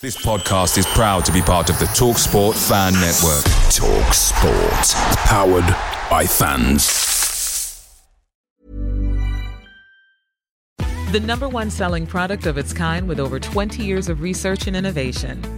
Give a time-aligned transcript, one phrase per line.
[0.00, 3.42] This podcast is proud to be part of the Talk Sport Fan Network.
[3.72, 4.94] Talk Sport.
[5.26, 5.66] Powered
[6.08, 6.86] by fans.
[11.10, 14.76] The number one selling product of its kind with over 20 years of research and
[14.76, 15.42] innovation.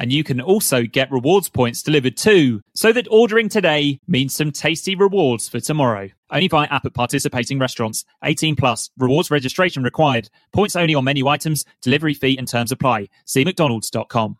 [0.00, 4.50] and you can also get rewards points delivered too, so that ordering today means some
[4.50, 6.08] tasty rewards for tomorrow.
[6.30, 8.04] Only via app at participating restaurants.
[8.24, 8.90] 18 plus.
[8.96, 10.30] Rewards registration required.
[10.52, 11.64] Points only on menu items.
[11.82, 13.08] Delivery fee and terms apply.
[13.26, 14.38] See mcdonalds.com.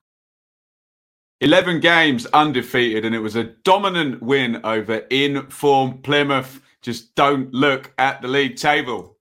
[1.42, 6.60] 11 games undefeated, and it was a dominant win over in form Plymouth.
[6.82, 9.16] Just don't look at the league table.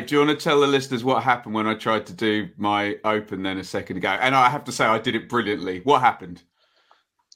[0.00, 2.48] Dave, do you want to tell the listeners what happened when I tried to do
[2.56, 4.08] my open then a second ago?
[4.08, 5.80] And I have to say, I did it brilliantly.
[5.84, 6.42] What happened?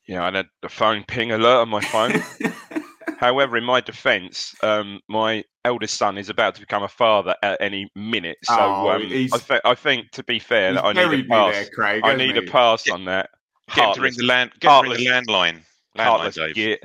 [0.09, 2.23] Yeah, I had the phone ping alert on my phone.
[3.19, 7.61] However, in my defence, um, my eldest son is about to become a father at
[7.61, 8.37] any minute.
[8.45, 9.07] So Oh, um, I,
[9.39, 11.55] th- I think, to be fair, that I need a pass.
[11.55, 12.47] there, Craig, I hasn't need a he?
[12.49, 13.31] pass on that.
[13.75, 14.53] Get to ring the land.
[14.61, 15.63] Get him to ring the landline.
[15.97, 16.55] Landline, Heartless Dave.
[16.55, 16.81] git.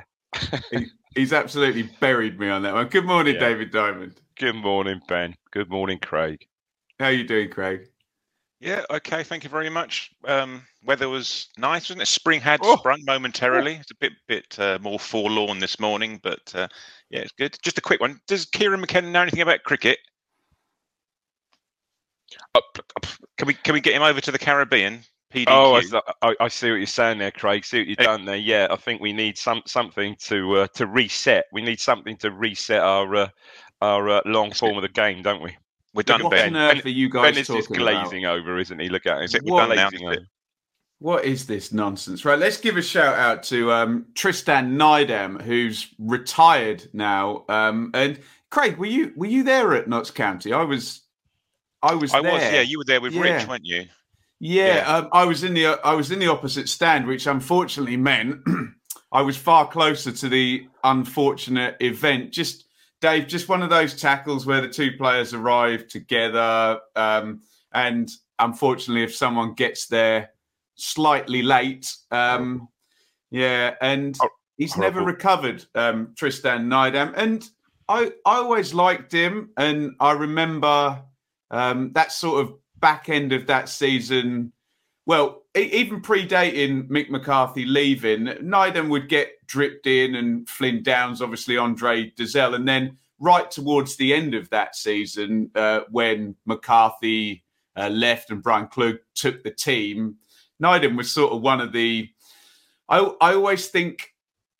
[0.72, 2.86] He- he's absolutely buried me on that one.
[2.88, 3.40] Good morning, Yeah.
[3.40, 4.20] David Diamond.
[4.38, 5.34] Good morning, Ben.
[5.50, 6.46] Good morning, Craig.
[6.98, 7.88] How you doing, Craig?
[8.60, 10.10] Yeah, okay, thank you very much.
[10.24, 12.06] Um, weather was nice, wasn't it?
[12.06, 12.76] Spring had Oh.
[12.76, 13.74] sprung momentarily.
[13.74, 16.68] It's a bit bit uh, more forlorn this morning, but uh,
[17.10, 17.56] yeah, it's good.
[17.62, 18.20] Just a quick one.
[18.28, 19.98] Does Kieran McKenna know anything about cricket?
[22.54, 22.64] Up,
[22.96, 23.06] up,
[23.36, 25.02] can we can we get him over to the Caribbean?
[25.34, 25.44] PDQ.
[25.48, 27.64] Oh, I, s- I- I see what you're saying there, Craig.
[27.64, 28.36] See what you've done there.
[28.36, 31.46] Yeah, I think we need some something to uh, to reset.
[31.52, 33.28] We need something to reset our uh,
[33.82, 35.56] our uh, long form of the game, don't we?
[35.94, 36.56] We're done, What Ben.
[36.56, 38.04] on earth are you guys Ben is just talking about?
[38.08, 38.88] glazing over, isn't he?
[38.88, 39.24] Look at him.
[39.24, 40.16] Is it- we're What- Glazing over.
[41.00, 42.24] What is this nonsense?
[42.24, 47.44] Right, let's give a shout out to um, Tristan Nydam, who's retired now.
[47.48, 48.20] Um, and
[48.50, 50.52] Craig, were you were you there at Notts County?
[50.52, 51.00] I was,
[51.82, 52.14] I was.
[52.14, 52.32] I there.
[52.34, 52.42] was.
[52.44, 53.48] Yeah, you were there with Rich, Yeah.
[53.48, 53.86] weren't you?
[54.38, 54.96] Yeah, Yeah.
[54.98, 58.40] Um, I was in the I was in the opposite stand, which unfortunately meant
[59.12, 62.30] I was far closer to the unfortunate event.
[62.30, 62.66] Just
[63.02, 67.40] Dave, just one of those tackles where the two players arrive together, um,
[67.74, 68.08] and
[68.38, 70.30] unfortunately, if someone gets there
[70.76, 72.68] slightly late, um,
[73.32, 74.16] yeah, and
[74.56, 77.44] he's never recovered, um, Tristan Nydam, and
[77.88, 81.02] I I always liked him, and I remember
[81.50, 84.52] um, that sort of back end of that season.
[85.04, 91.56] Well, even predating Mick McCarthy leaving, Nydam would get dripped in, and Flynn Downs, obviously
[91.56, 97.42] Andre Dozzell, and then right towards the end of that season, uh, when McCarthy
[97.76, 100.16] uh, left and Bryan Klug took the team,
[100.62, 102.08] Nydam was sort of one of the.
[102.88, 104.14] I I always think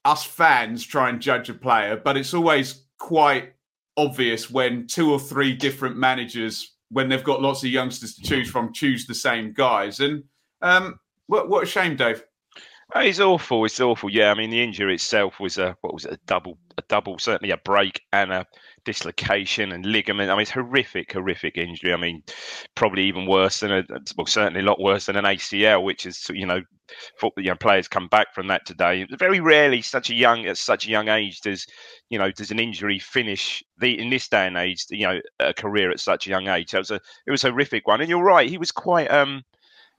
[0.04, 3.52] us fans try and judge a player, but it's always quite
[3.96, 8.50] obvious when two or three different managers, when they've got lots of youngsters to choose
[8.50, 10.00] from, choose the same guys.
[10.00, 10.24] And
[10.62, 12.24] um, what what a shame, Dave.
[12.94, 13.64] Oh, It's awful.
[13.64, 14.10] It's awful.
[14.10, 17.18] Yeah, I mean the injury itself was a what was it, a double, a double,
[17.18, 18.46] certainly a break and a
[18.84, 20.30] dislocation and ligament.
[20.30, 21.94] I mean, it's horrific, horrific injury.
[21.94, 22.22] I mean,
[22.74, 23.84] probably even worse than a
[24.16, 26.60] well, certainly a lot worse than an ACL, which is you know,
[27.18, 29.06] football, you know, players come back from that today.
[29.18, 31.66] Very rarely, such a young at such a young age, does
[32.10, 35.54] you know, does an injury finish the in this day and age, you know, a
[35.54, 36.70] career at such a young age.
[36.70, 38.02] So it was a it was a horrific one.
[38.02, 39.42] And you're right, he was quite um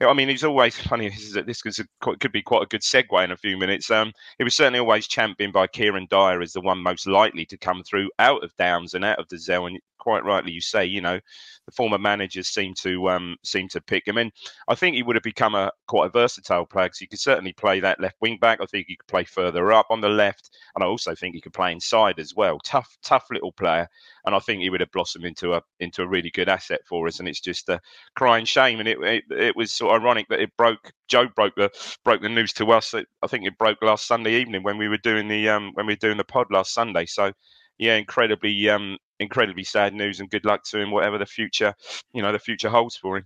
[0.09, 1.09] I mean, he's always funny.
[1.09, 3.89] This, is, this could, be quite a good segue in a few minutes.
[3.91, 7.57] Um, he was certainly always championed by Kieran Dyer as the one most likely to
[7.57, 9.65] come through out of Downs and out of the.
[9.65, 11.17] And quite rightly, you say, you know,
[11.65, 14.17] the former managers seem to um, seem to pick him.
[14.17, 14.33] And
[14.67, 17.53] I think he would have become a quite a versatile player because he could certainly
[17.53, 18.59] play that left wing back.
[18.61, 21.41] I think he could play further up on the left, and I also think he
[21.41, 22.59] could play inside as well.
[22.65, 23.87] Tough, tough little player,
[24.25, 27.07] and I think he would have blossomed into a into a really good asset for
[27.07, 27.19] us.
[27.19, 27.79] And it's just a
[28.15, 28.79] crying shame.
[28.79, 30.91] And it it, it was sort of ironic that it broke.
[31.07, 31.69] Joe broke the
[32.03, 32.93] broke the news to us.
[32.93, 35.93] I think it broke last Sunday evening when we were doing the um, when we
[35.93, 37.05] were doing the pod last Sunday.
[37.05, 37.31] So
[37.77, 41.73] yeah, incredibly um, incredibly sad news, and good luck to him, whatever the future,
[42.13, 43.25] you know, the future holds for him.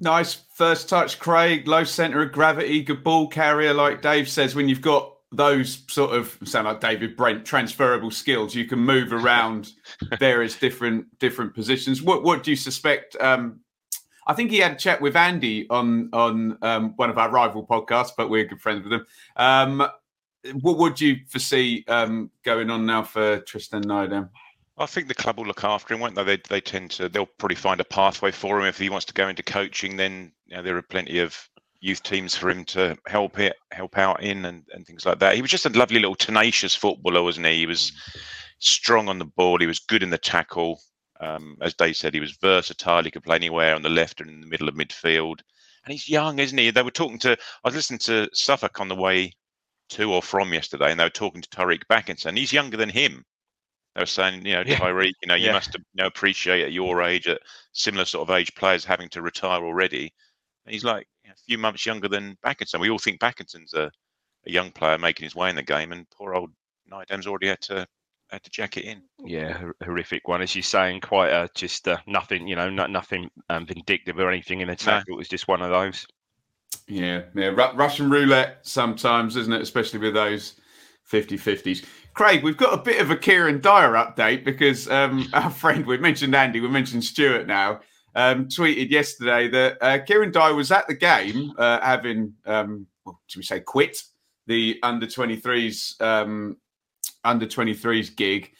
[0.00, 1.68] Nice first touch, Craig.
[1.68, 4.54] Low centre of gravity, good ball carrier, like Dave says.
[4.54, 9.12] When you've got those sort of sound like David Brent transferable skills, you can move
[9.12, 9.72] around
[10.18, 12.02] various different different positions.
[12.02, 13.16] What what do you suspect?
[13.20, 13.60] Um,
[14.26, 17.66] I think he had a chat with Andy on on um, one of our rival
[17.66, 19.06] podcasts, but we're good friends with him.
[19.36, 19.88] Um,
[20.60, 24.30] what would you foresee um, going on now for Tristan Nydam?
[24.78, 26.24] I think the club will look after him, won't they?
[26.24, 26.38] they?
[26.48, 27.08] They tend to.
[27.08, 29.96] They'll probably find a pathway for him if he wants to go into coaching.
[29.96, 31.36] Then you know, there are plenty of
[31.80, 35.34] youth teams for him to help it, help out in, and, and things like that.
[35.34, 37.58] He was just a lovely little tenacious footballer, wasn't he?
[37.58, 37.92] He was
[38.58, 39.58] strong on the ball.
[39.58, 40.80] He was good in the tackle.
[41.20, 43.02] Um, as Dave said, he was versatile.
[43.02, 45.40] He could play anywhere on the left and in the middle of midfield.
[45.84, 46.70] And he's young, isn't he?
[46.70, 47.32] They were talking to.
[47.32, 49.32] I was listening to Suffolk on the way
[49.90, 52.36] to or from yesterday, and they were talking to Tyreeq Bakinson.
[52.36, 53.24] He's younger than him.
[53.94, 54.76] They were saying, you know, yeah.
[54.76, 55.52] Tyreeq, you know, you yeah.
[55.52, 57.40] must you know, appreciate at your age, at
[57.72, 60.12] similar sort of age players having to retire already.
[60.64, 62.80] And he's like you know, a few months younger than Bakinson.
[62.80, 63.90] We all think Bakinson's a,
[64.46, 66.50] a young player making his way in the game, and poor old
[66.90, 67.86] Nydam's already had to
[68.30, 69.02] had to jack it in.
[69.24, 71.00] Yeah, horrific one, as you're saying.
[71.00, 75.04] Quite a just uh, nothing, you know, not, nothing um, vindictive or anything in attack.
[75.08, 75.14] No.
[75.14, 76.06] It was just one of those.
[76.86, 79.62] Yeah, yeah, Russian roulette sometimes, isn't it?
[79.62, 80.54] Especially with those
[81.10, 81.84] 50-50s.
[82.18, 85.98] Craig, we've got a bit of a Kieran Dyer update because um, our friend, we
[85.98, 87.78] mentioned Andy, we mentioned Stuart now,
[88.16, 93.20] um, tweeted yesterday that uh, Kieran Dyer was at the game, uh, having, um, well,
[93.28, 94.02] should we say, quit
[94.48, 96.56] the under 23s um,
[97.22, 98.50] under 23s gig,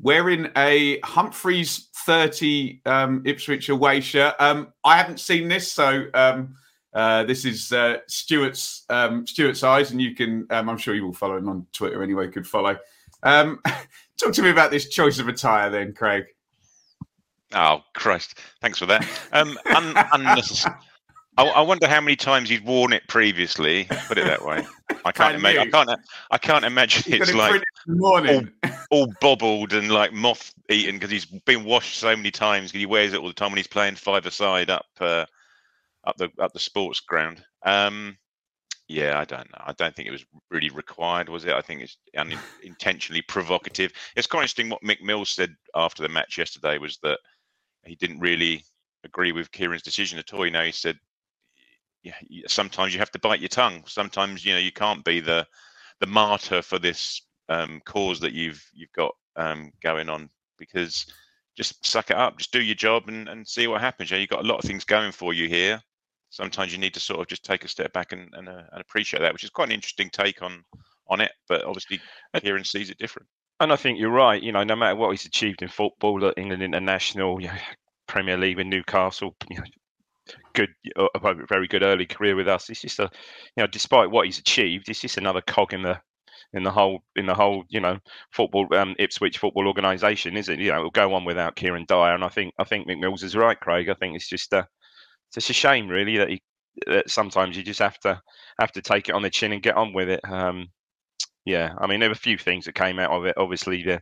[0.00, 4.36] wearing a Humphreys 30 um, Ipswich away shirt.
[4.38, 6.54] Um, I haven't seen this, so um,
[6.94, 10.46] uh, this is uh, Stuart's um, Stuart's eyes, and you can.
[10.50, 12.28] Um, I'm sure you will follow him on Twitter anyway.
[12.28, 12.78] Could follow.
[13.22, 13.60] Um,
[14.18, 16.24] talk to me about this choice of attire, then, Craig.
[17.52, 18.38] Oh Christ!
[18.60, 19.06] Thanks for that.
[19.32, 20.74] Um, un- unnecessary.
[21.36, 23.86] I, I, wonder how many times he's worn it previously.
[24.08, 24.64] Put it that way.
[25.04, 25.62] I can't imagine.
[25.74, 26.00] I can't.
[26.32, 27.62] I can't imagine it's like
[28.00, 28.42] all,
[28.90, 32.70] all bobbled and like moth eaten because he's been washed so many times.
[32.70, 35.24] Because he wears it all the time when he's playing five aside up uh,
[36.04, 37.42] up the up the sports ground.
[37.64, 38.18] Um,
[38.90, 39.62] yeah, I don't know.
[39.64, 41.52] I don't think it was really required, was it?
[41.52, 43.92] I think it's unintentionally provocative.
[44.16, 47.20] It's quite interesting what Mick Mills said after the match yesterday was that
[47.84, 48.64] he didn't really
[49.04, 50.44] agree with Kieran's decision at all.
[50.44, 50.98] You know, he said,
[52.02, 52.14] yeah,
[52.48, 53.84] sometimes you have to bite your tongue.
[53.86, 55.46] Sometimes you know you can't be the
[56.00, 60.28] the martyr for this um, cause that you've you've got um, going on
[60.58, 61.06] because
[61.56, 64.10] just suck it up, just do your job and, and see what happens.
[64.10, 65.80] Yeah, you've got a lot of things going for you here.
[66.30, 68.80] Sometimes you need to sort of just take a step back and and, uh, and
[68.80, 70.64] appreciate that, which is quite an interesting take on
[71.08, 71.32] on it.
[71.48, 72.00] But obviously,
[72.40, 73.28] Kieran sees it different.
[73.58, 74.42] And I think you're right.
[74.42, 77.54] You know, no matter what he's achieved in football, at England International, you know,
[78.06, 79.64] Premier League in Newcastle, you know,
[80.54, 82.70] good, a very good early career with us.
[82.70, 83.10] It's just a,
[83.56, 86.00] you know, despite what he's achieved, it's just another cog in the
[86.52, 87.98] in the whole in the whole you know
[88.32, 90.58] football um, Ipswich football organisation, is it?
[90.58, 93.22] You know, it'll go on without Kieran Dyer, and I think I think Mick Mills
[93.22, 93.88] is right, Craig.
[93.88, 94.66] I think it's just a
[95.36, 96.42] it's a shame, really, that he
[96.86, 98.20] that sometimes you just have to
[98.58, 100.20] have to take it on the chin and get on with it.
[100.24, 100.68] Um,
[101.44, 103.36] yeah, I mean there were a few things that came out of it.
[103.38, 104.00] Obviously, the,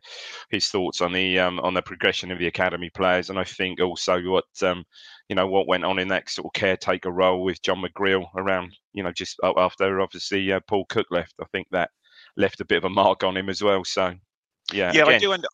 [0.51, 3.81] his thoughts on the um, on the progression of the academy players, and I think
[3.81, 4.85] also what um,
[5.29, 8.77] you know what went on in that sort of caretaker role with John McGreal around
[8.93, 11.35] you know just after obviously uh, Paul Cook left.
[11.41, 11.91] I think that
[12.37, 13.85] left a bit of a mark on him as well.
[13.85, 14.15] So
[14.73, 15.33] yeah, yeah, again, I do.
[15.33, 15.49] Under,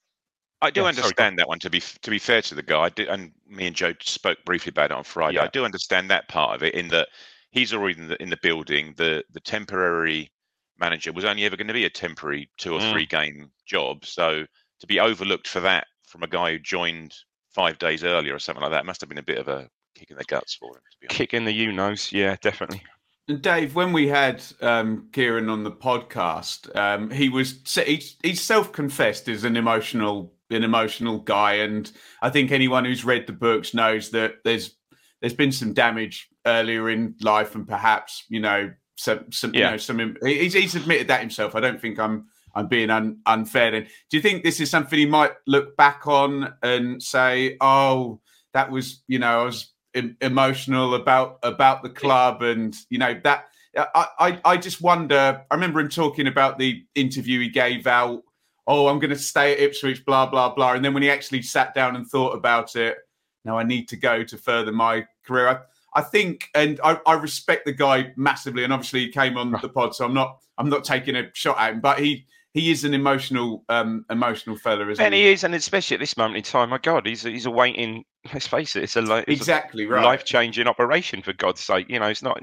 [0.65, 1.37] I do yeah, understand sorry.
[1.37, 1.59] that one.
[1.61, 4.71] To be to be fair to the guy, did, and me and Joe spoke briefly
[4.71, 5.37] about it on Friday.
[5.37, 5.45] Yeah.
[5.45, 7.09] I do understand that part of it in that
[7.51, 8.95] he's already in the, in the building.
[8.97, 10.31] The the temporary
[10.79, 12.93] manager was only ever going to be a temporary two or mm.
[12.93, 14.05] three game job.
[14.05, 14.47] So
[14.81, 17.15] to be overlooked for that from a guy who joined
[17.55, 18.85] five days earlier or something like that.
[18.85, 20.83] Must have been a bit of a kick in the guts for him.
[20.91, 21.17] To be honest.
[21.17, 22.83] Kick in the you knows, yeah, definitely.
[23.27, 28.43] And Dave, when we had um, Kieran on the podcast, um, he was he's, he's
[28.43, 31.91] self-confessed as an emotional an emotional guy, and
[32.23, 34.77] I think anyone who's read the books knows that there's
[35.21, 39.67] there's been some damage earlier in life, and perhaps you know some some Yeah.
[39.67, 41.55] you know some he's, he's admitted that himself.
[41.55, 43.73] I don't think I'm I'm being un, unfair.
[43.73, 48.21] Then, do you think this is something he might look back on and say, "Oh,
[48.53, 53.19] that was you know I was em- emotional about about the club," and you know
[53.25, 53.47] that
[53.77, 55.43] I, I I just wonder.
[55.51, 58.23] I remember him talking about the interview he gave out.
[58.67, 60.73] Oh, I'm going to stay at Ipswich, blah blah blah.
[60.73, 62.97] And then when he actually sat down and thought about it,
[63.45, 65.49] now I need to go to further my career.
[65.49, 65.59] I,
[65.97, 69.59] I think, and I, I respect the guy massively, and obviously he came on ah.
[69.59, 72.71] the pod, so I'm not I'm not taking a shot at him, but he he
[72.71, 75.21] is an emotional um emotional fella, isn't And he?
[75.21, 78.05] And he is, and especially at this moment in time, my God, he's he's awaiting.
[78.33, 80.03] Let's face it, it's a it's Exactly a right.
[80.03, 81.87] life-changing operation for God's sake.
[81.91, 82.41] You know, it's not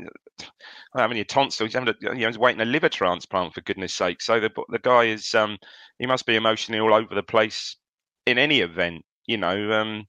[0.96, 1.65] having a tonsil.
[1.65, 4.22] He's having a, you know, he's waiting a liver transplant for goodness sake.
[4.22, 5.58] So the the guy is um
[6.00, 7.77] he must be emotionally all over the place
[8.25, 9.03] in any event.
[9.27, 10.06] You know, um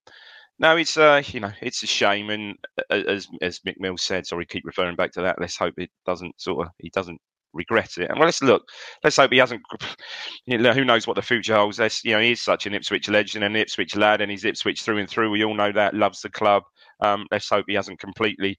[0.59, 2.57] no, it's uh you know it's a shame, and
[2.91, 5.41] uh, as as Mick Mills said, sorry, keep referring back to that.
[5.41, 7.21] Let's hope it doesn't sort of he doesn't
[7.55, 8.11] regret it.
[8.11, 8.63] And well, let's look.
[9.05, 9.63] Let's hope he hasn't.
[10.45, 11.79] You know, who knows what the future holds?
[11.79, 14.45] Let's, you know, he is such an Ipswich legend and an Ipswich lad, and he's
[14.45, 15.31] Ipswich through and through.
[15.31, 15.95] We all know that.
[15.95, 16.65] Loves the club.
[17.01, 18.59] Um, let's hope he hasn't completely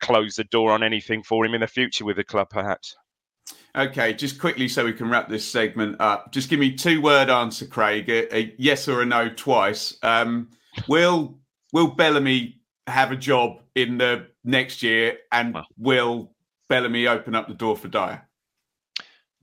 [0.00, 2.94] closed the door on anything for him in the future with the club, perhaps.
[3.76, 6.32] Okay, just quickly so we can wrap this segment up.
[6.32, 8.08] Just give me two word answer, Craig.
[8.08, 9.96] A, a yes or a no twice.
[10.02, 10.50] Um,
[10.88, 11.38] will
[11.72, 15.66] Will Bellamy have a job in the next year, and Well.
[15.76, 16.34] will
[16.68, 18.28] Bellamy open up the door for Dyer?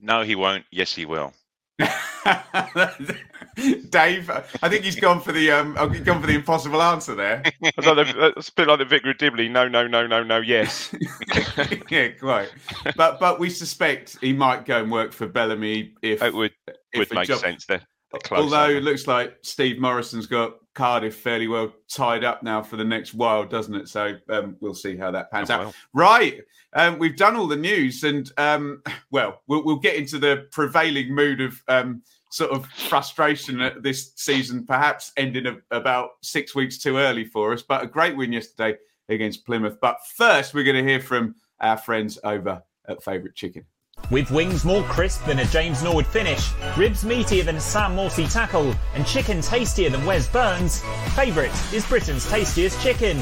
[0.02, 0.64] No, he won't.
[0.72, 1.32] Yes, he will.
[3.88, 4.30] Dave,
[4.62, 7.42] I think he's gone for the um, oh, gone for the impossible answer there.
[7.62, 9.48] It's, like the, it's a bit like the Vicar of Dibley.
[9.48, 10.38] No, no, no, no, no.
[10.38, 10.94] Yes.
[11.90, 12.52] yeah, quite.
[12.96, 16.98] But but we suspect he might go and work for Bellamy if It would if
[16.98, 17.66] would make job- sense.
[17.66, 17.82] They're.
[18.30, 22.84] Although it looks like Steve Morison's got Cardiff fairly well tied up now for the
[22.84, 23.88] next while, doesn't it?
[23.88, 25.74] So um, we'll see how that pans Oh, out.
[25.92, 26.40] Right,
[26.74, 31.14] um, we've done all the news, and um, well, well, we'll get into the prevailing
[31.14, 36.78] mood of um, sort of frustration at this season, perhaps ending a, about six weeks
[36.78, 37.62] too early for us.
[37.62, 39.78] But a great win yesterday against Plymouth.
[39.80, 43.64] But first, we're going to hear from our friends over at Favourite Chicken.
[44.10, 48.30] With wings more crisp than a James Norwood finish, ribs meatier than a Sam Morsy
[48.30, 50.82] tackle, and chicken tastier than Wes Burns,
[51.14, 53.16] Favourite is Britain's tastiest chicken.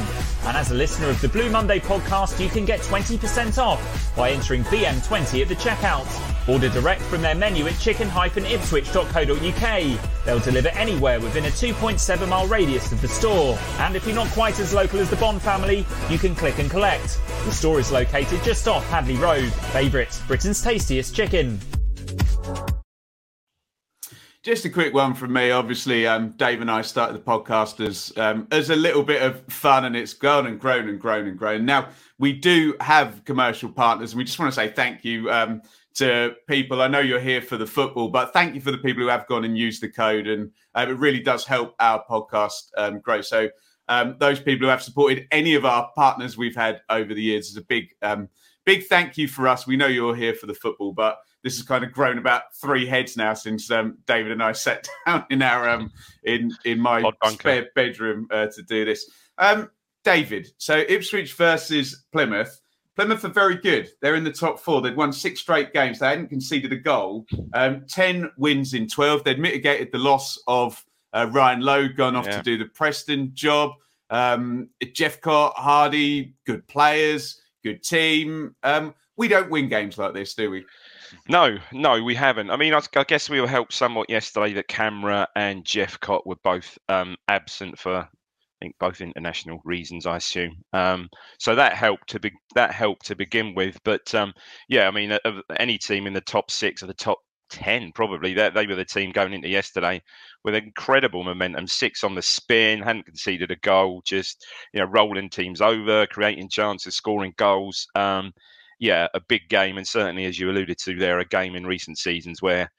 [0.46, 3.80] And as a listener of the Blue Monday podcast, you can get 20% off
[4.16, 6.08] by entering BM20 at the checkout.
[6.49, 10.25] Order direct from their menu at chicken-ipswich.co.uk.
[10.25, 13.56] They'll deliver anywhere within a 2.7 mile radius of the store.
[13.78, 16.68] And if you're not quite as local as the Bond family, you can click and
[16.68, 17.20] collect.
[17.44, 19.52] The store is located just off Hadleigh Road.
[19.72, 21.58] Favourite, Britain's tastiest chicken.
[24.42, 25.50] Just a quick one from me.
[25.50, 29.42] Obviously, um, Dave and I started the podcast as um, as a little bit of
[29.52, 31.66] fun, and it's grown and grown and grown and grown.
[31.66, 35.60] Now we do have commercial partners, and we just want to say thank you um,
[35.94, 36.80] to people.
[36.80, 39.26] I know you're here for the football, but thank you for the people who have
[39.26, 43.20] gone and used the code, and uh, it really does help our podcast um, grow.
[43.20, 43.50] So
[43.88, 47.48] um, those people who have supported any of our partners we've had over the years
[47.50, 47.88] is a big
[48.64, 49.66] big thank you for us.
[49.66, 52.86] We know you're here for the football, but this has kind of grown about three
[52.86, 55.90] heads now since um, David and I sat down in our um,
[56.24, 59.10] in in my spare bedroom uh, to do this.
[59.38, 59.70] Um,
[60.04, 62.60] David, so Ipswich versus Plymouth.
[62.96, 63.88] Plymouth are very good.
[64.02, 64.80] They're in the top four.
[64.82, 65.98] They'd won six straight games.
[65.98, 67.24] They hadn't conceded a goal.
[67.54, 69.24] Um, Ten wins in twelve.
[69.24, 72.38] They'd mitigated the loss of uh, Ryan Lowe, gone off Yeah.
[72.38, 73.72] to do the Preston job.
[74.10, 78.54] Um, Jephcott, Hardie, good players, good team.
[78.62, 80.64] Um, we don't win games like this, do we?
[81.28, 82.50] No, no, we haven't.
[82.50, 86.36] I mean, I, I guess we were helped somewhat yesterday that Camará and Jephcott were
[86.42, 88.06] both um, absent for, I
[88.60, 90.06] think, both international reasons.
[90.06, 90.62] I assume.
[90.72, 93.78] Um, so that helped to be that helped to begin with.
[93.84, 94.32] But um,
[94.68, 97.18] yeah, I mean, of any team in the top six or the top
[97.50, 100.00] ten, probably they, they were the team going into yesterday
[100.45, 101.66] with incredible momentum.
[101.66, 106.49] Six on the spin, hadn't conceded a goal, just you know rolling teams over, creating
[106.49, 107.87] chances, scoring goals.
[107.95, 108.33] Um,
[108.78, 111.99] yeah, a big game, and certainly as you alluded to, there a game in recent
[111.99, 112.71] seasons where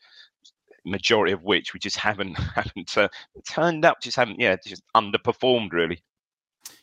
[0.86, 3.08] majority of which we just haven't haven't uh,
[3.50, 6.04] turned up, just haven't yeah, just underperformed really.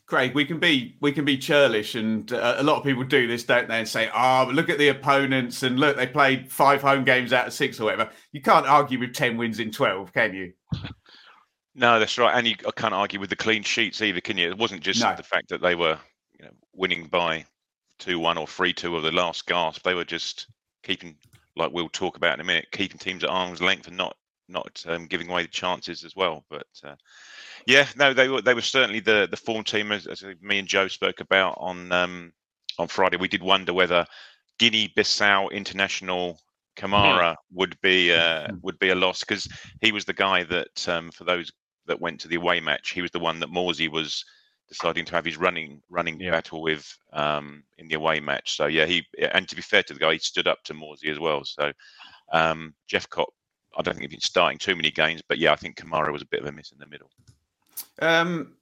[0.09, 3.27] Craig, we can be we can be churlish, and uh, a lot of people do
[3.27, 3.79] this, don't they?
[3.81, 7.47] And say, "Oh, look at the opponents, and look, they played five home games out
[7.47, 10.53] of six or whatever." You can't argue with ten wins in twelve, can you?
[11.75, 12.37] No, that's right.
[12.37, 14.49] And you I can't argue with the clean sheets either, can you?
[14.49, 15.15] It wasn't just No.
[15.15, 15.97] the fact that they were
[16.37, 17.45] you know, winning by
[18.01, 19.85] 2 1 or 3 2 of the last gasp.
[19.85, 20.49] They were just
[20.83, 21.15] keeping,
[21.55, 24.17] like we'll talk about in a minute, keeping teams at arm's length and not
[24.49, 26.45] not um, giving away the chances as well.
[26.49, 26.95] But uh,
[27.67, 30.69] yeah, no, they were they were certainly the the form team as, as me and
[30.69, 32.33] Joe spoke about on um,
[32.79, 33.17] on Friday.
[33.17, 34.07] We did wonder whether
[34.59, 36.39] Guinea-Bissau international
[36.77, 39.49] Camará would be uh, would be a loss because
[39.81, 41.53] he was the guy that um, for those
[41.87, 44.25] that went to the away match, he was the one that Morsy was
[44.69, 46.31] deciding to have his running running Yeah.
[46.31, 48.57] battle with um, in the away match.
[48.57, 51.11] So yeah, he and to be fair to the guy, he stood up to Morsy
[51.11, 51.45] as well.
[51.45, 51.73] So
[52.33, 53.29] um, Jephcott,
[53.77, 56.23] I don't think he's been starting too many games, but yeah, I think Camará was
[56.23, 57.11] a bit of a miss in the middle.
[58.01, 58.55] Um,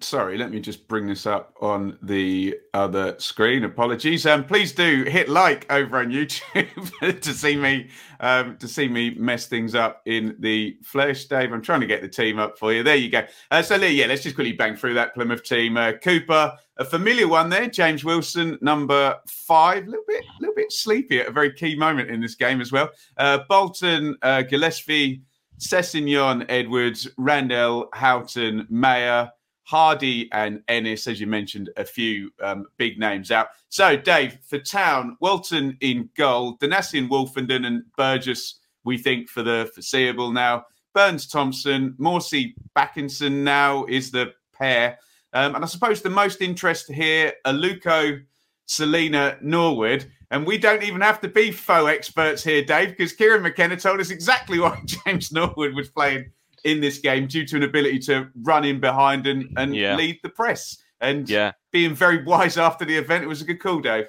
[0.00, 3.64] sorry, let me just bring this up on the other screen.
[3.64, 4.24] Apologies.
[4.24, 7.88] Um, please do hit like over on YouTube to see me
[8.20, 11.52] um, to see me mess things up in the flesh, Dave.
[11.52, 12.82] I'm trying to get the team up for you.
[12.82, 13.26] There you go.
[13.50, 15.76] Uh, so yeah, let's just quickly bang through that Plymouth team.
[15.76, 17.68] Uh, Cooper, a familiar one there.
[17.68, 21.76] James Wilson, number five, a little bit, a little bit sleepy at a very key
[21.76, 22.90] moment in this game as well.
[23.18, 25.22] Uh, Bolton, uh, Gillesphey.
[25.58, 29.30] Sessignon, Edwards, Randell, Houghton, Mayor,
[29.70, 33.48] Hardie, and Ennis, as you mentioned, a few um, big names out.
[33.68, 39.70] So, Dave, for Town, Walton in goal, Donacien Woolfenden, and Burgess, we think, for the
[39.74, 40.66] foreseeable now.
[40.94, 44.98] Burns Thompson, Morsy Bakinson now is the pair.
[45.32, 48.22] Um, and I suppose the most interest here, Aluko,
[48.66, 50.10] Celina, Norwood.
[50.30, 54.00] And we don't even have to be faux experts here, Dave, because Kieran McKenna told
[54.00, 56.30] us exactly why James Norwood was playing
[56.64, 59.96] in this game due to an ability to run in behind and, and Yeah.
[59.96, 60.76] lead the press.
[61.00, 61.52] And Yeah.
[61.72, 64.06] being very wise after the event, it was a good call, Dave.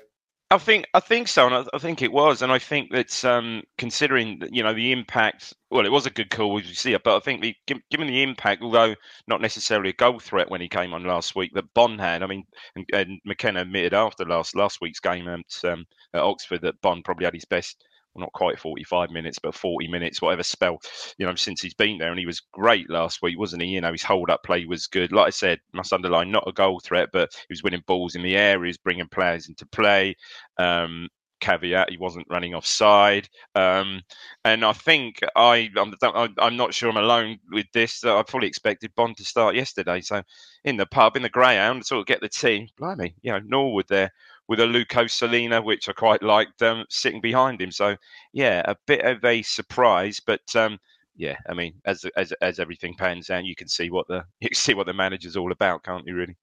[0.52, 3.26] I think I think so, and I, I think it was, and I think that
[3.26, 6.94] um, considering you know the impact, well, it was a good call as you see
[6.94, 7.56] it, but I think the,
[7.90, 8.94] given the impact, although
[9.28, 12.22] not necessarily a goal threat when he came on last week, that Bond had.
[12.22, 12.44] I mean,
[12.76, 17.04] and, and McKenna admitted after last last week's game at, um, at Oxford that Bond
[17.04, 17.84] probably had his best,
[18.14, 20.80] well, not quite 45 minutes, but 40 minutes, whatever spell,
[21.18, 23.70] you know, since he's been there, and he was great last week, wasn't he?
[23.70, 25.12] You know, his hold up play was good.
[25.12, 28.24] Like I said, must underline, not a goal threat, but he was winning balls in
[28.24, 30.16] the air, he was bringing players into play.
[30.58, 31.10] Um,
[31.44, 34.02] caveat he wasn't running offside um
[34.46, 35.94] and i think i I'm,
[36.38, 40.24] I'm not sure i'm alone with this i fully expected bond to start yesterday so
[40.64, 43.88] in the pub in the greyhound sort of get the team blimey you know norwood
[43.90, 44.10] there
[44.48, 47.96] with Aluko Celina, which i quite liked um sitting behind him so
[48.34, 50.78] yeah a bit of a surprise but um
[51.16, 54.50] yeah i mean as as as everything pans out you can see what the you
[54.50, 56.36] can see what the manager's all about can't you really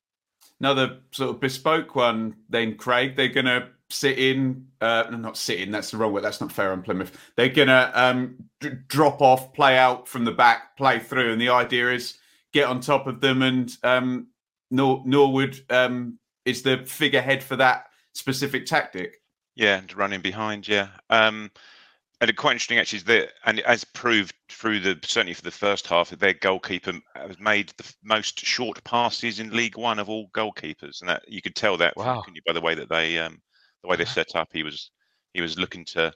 [0.60, 3.16] Another sort of bespoke one, then, Craig.
[3.16, 6.22] They're going to sit in, uh, not sit in, that's the wrong word.
[6.22, 7.32] That's not fair on Plymouth.
[7.34, 11.32] They're going to um, d- drop off, play out from the back, play through.
[11.32, 12.18] And the idea is
[12.52, 13.40] get on top of them.
[13.40, 14.26] And um,
[14.70, 19.16] Nor- Norwood um, is the figurehead for that specific tactic.
[19.56, 20.88] Yeah, and running behind, yeah.
[21.10, 21.50] Um,
[22.20, 25.86] and quite interesting actually is that, and as proved through the certainly for the first
[25.86, 31.00] half, their goalkeeper has made the most short passes in League One of all goalkeepers,
[31.00, 32.20] and that you could tell that, from- Wow.
[32.20, 33.40] couldn't you, by the way that they, um,
[33.82, 34.48] the way they set up.
[34.52, 34.90] He was
[35.32, 36.12] he was looking to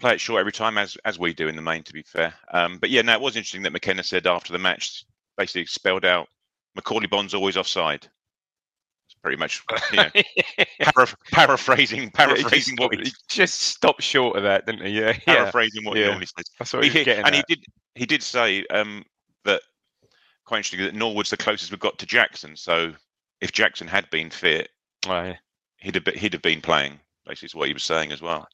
[0.00, 1.82] play it short every time, as as we do in the main.
[1.82, 4.58] To be fair, um, but yeah, no, it was interesting that McKenna said after the
[4.58, 5.04] match,
[5.36, 6.28] basically spelled out
[6.78, 8.08] Macauley Bond's always offside.
[9.22, 10.08] Pretty much you know,
[10.80, 15.84] paraph- paraphrasing paraphrasing what he, just stopped short of that didn't he yeah yeah paraphrasing
[15.84, 16.08] what he yeah.
[16.08, 16.44] normally says.
[16.58, 17.34] that's what He- he and at.
[17.34, 19.04] he did he did say um,
[19.44, 19.60] that
[20.46, 22.56] quite interestingly that Norwood's the closest we've got to Jackson.
[22.56, 22.92] So
[23.42, 24.70] if Jackson had been fit,
[25.06, 25.36] Oh, yeah.
[25.78, 26.98] he'd have been, he'd have been playing.
[27.26, 28.48] Basically, is what he was saying as well.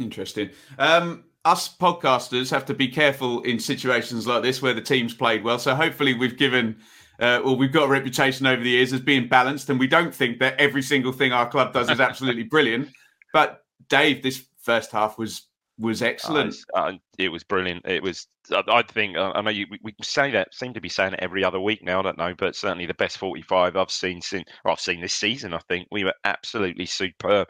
[0.00, 0.50] Interesting.
[0.78, 5.44] Um, us podcasters have to be careful in situations like this where the team's played
[5.44, 5.58] well.
[5.58, 6.76] So hopefully we've given,
[7.22, 10.12] uh, or we've got a reputation over the years as being balanced, and we don't
[10.12, 12.88] think that every single thing our club does is absolutely brilliant.
[13.32, 15.46] But Dave, this first half was
[15.78, 16.56] was excellent.
[16.74, 17.86] uh, it was brilliant.
[17.86, 18.26] It was.
[18.50, 19.16] I, think.
[19.16, 20.52] I know you, we, say that.
[20.52, 22.00] Seem to be saying it every other week now.
[22.00, 24.48] I don't know, but certainly the best forty-five I've seen since.
[24.64, 25.54] I've seen this season.
[25.54, 27.46] I think we were absolutely superb.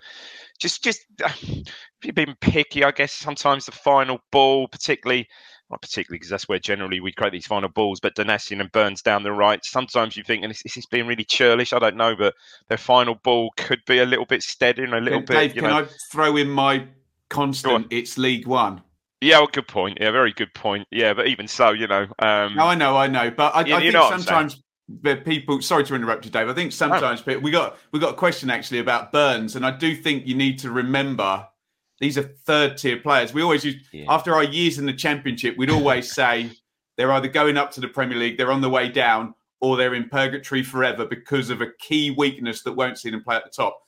[0.61, 1.01] Just, just
[2.05, 2.85] you've been picky.
[2.85, 5.29] I guess sometimes the final ball, particularly.
[5.73, 9.01] Not particularly because that's where generally we create these final balls, but Donacien and Burns
[9.01, 9.65] down the right.
[9.65, 11.73] Sometimes you think, and this, is being really churlish.
[11.73, 12.35] I don't know, but
[12.69, 15.35] their final ball could be a little bit steady and a little Can- bit.
[15.35, 16.87] Dave, can know, I throw in my
[17.31, 17.87] constant?
[17.91, 18.83] It's League One.
[19.23, 19.97] Yeah, well, good point.
[19.99, 20.87] Yeah, very good point.
[20.91, 23.75] Yeah, but even so, you know, um, No, I know, I know, but I, You-
[23.77, 24.27] I think know what I'm saying.
[24.51, 24.63] sometimes
[25.01, 25.63] the people.
[25.63, 26.51] Sorry to interrupt you, Dave.
[26.51, 29.71] I think sometimes people, we got we got a question actually about Burns, and I
[29.71, 31.47] do think you need to remember
[32.01, 33.33] these are third tier players.
[33.33, 34.07] We always use Yeah.
[34.09, 36.51] after our years in the championship, we'd always say
[36.97, 39.95] they're either going up to the Premier League, they're on the way down, or they're
[39.95, 43.51] in purgatory forever because of a key weakness that won't see them play at the
[43.51, 43.79] top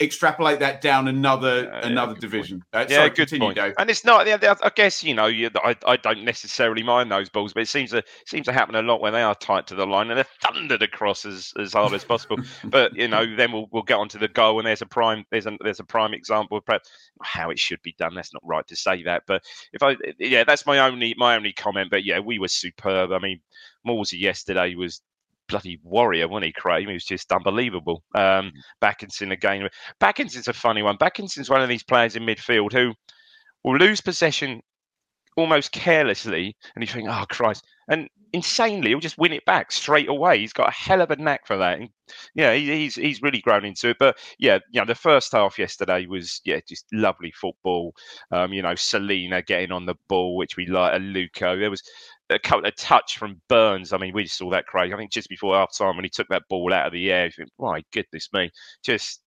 [0.00, 2.64] extrapolate that down another uh, another yeah, division.
[2.72, 3.56] Uh, yeah, sorry, good point.
[3.56, 3.74] Dave.
[3.78, 4.26] And it's not.
[4.26, 7.90] I guess you know, you, I, I don't necessarily mind those balls, but it seems
[7.90, 10.26] to seems to happen a lot when they are tight to the line and they're
[10.42, 12.38] thundered across as, as hard as possible.
[12.64, 15.46] but you know, then we'll we'll get onto the goal, and there's a prime there's
[15.46, 16.90] a there's a prime example of perhaps
[17.22, 18.14] how it should be done.
[18.14, 21.52] That's not right to say that, but if I yeah, that's my only my only
[21.52, 21.90] comment.
[21.90, 23.12] But yeah, we were superb.
[23.12, 23.40] I mean.
[23.86, 25.00] Morsy yesterday was
[25.50, 26.86] bloody warrior, wasn't he, Craig?
[26.86, 28.02] He was just unbelievable.
[28.14, 28.52] Um, mm.
[28.82, 29.68] Bakinson again.
[30.00, 30.96] Bakinson's a funny one.
[30.96, 32.94] Bakinson's one of these players in midfield who
[33.64, 34.62] will lose possession
[35.36, 40.08] almost carelessly, and you think, oh Christ, and insanely, he'll just win it back straight
[40.08, 40.38] away.
[40.38, 41.78] He's got a hell of a knack for that.
[41.78, 41.88] And,
[42.34, 43.96] yeah, he, he's he's really grown into it.
[43.98, 47.94] But yeah, you know, the first half yesterday was yeah, just lovely football.
[48.30, 50.92] Um, you know, Celina getting on the ball, which we like.
[50.92, 51.82] Aluko, there was
[52.30, 53.92] a couple of touch from Burns.
[53.92, 54.92] I mean, we saw that, Craig.
[54.92, 57.26] I think just before half time when he took that ball out of the air,
[57.26, 58.50] you think, my goodness me,
[58.84, 59.20] just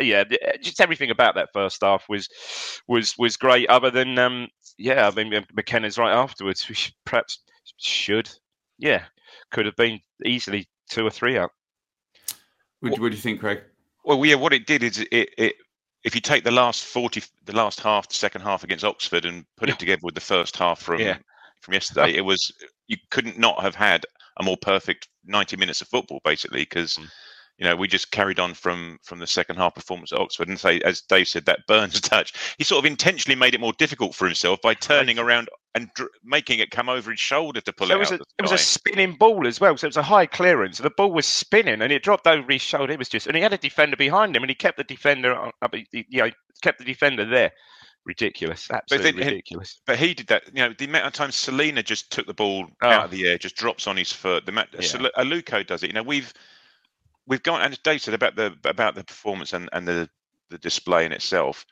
[0.00, 0.24] yeah,
[0.60, 2.28] just everything about that first half was
[2.88, 3.68] was was great.
[3.68, 6.66] Other than um, yeah, I mean McKenna's right afterwards.
[6.68, 7.42] We should, perhaps
[7.78, 8.30] should
[8.78, 9.04] yeah
[9.50, 11.50] could have been easily two or three up.
[12.80, 13.62] What, what do you think, Craig?
[14.04, 15.54] Well, yeah, what it did is it, it
[16.04, 19.44] if you take the last forty, the last half, the second half against Oxford, and
[19.56, 21.16] put it together with the first half from yeah
[21.60, 22.14] from yesterday.
[22.14, 22.52] It was
[22.86, 24.04] you couldn't not have had
[24.38, 27.08] a more perfect 90 minutes of football basically because mm.
[27.58, 30.58] you know we just carried on from from the second half performance at Oxford and
[30.58, 34.14] say as Dave said that Burns touch he sort of intentionally made it more difficult
[34.14, 37.88] for himself by turning around and dr- making it come over his shoulder to pull
[37.88, 38.20] so it, it was out.
[38.20, 40.78] A, it was a spinning ball as well, so it was a high clearance.
[40.78, 42.94] The ball was spinning and it dropped over his shoulder.
[42.94, 45.34] It was just, and he had a defender behind him, and he kept the defender,
[45.34, 46.30] up, you know,
[46.62, 47.52] kept the defender there
[48.06, 49.80] ridiculous, absolutely but then, ridiculous.
[49.84, 50.44] But he did that.
[50.54, 52.88] You know, the amount of times Celina just took the ball oh.
[52.88, 54.46] out of the air, just drops on his foot.
[54.46, 54.80] The yeah.
[54.80, 55.88] so Aluko does it.
[55.88, 56.32] You know, we've
[57.26, 60.08] we've gone and Dave said about the about the performance and and the
[60.48, 61.66] the display in itself.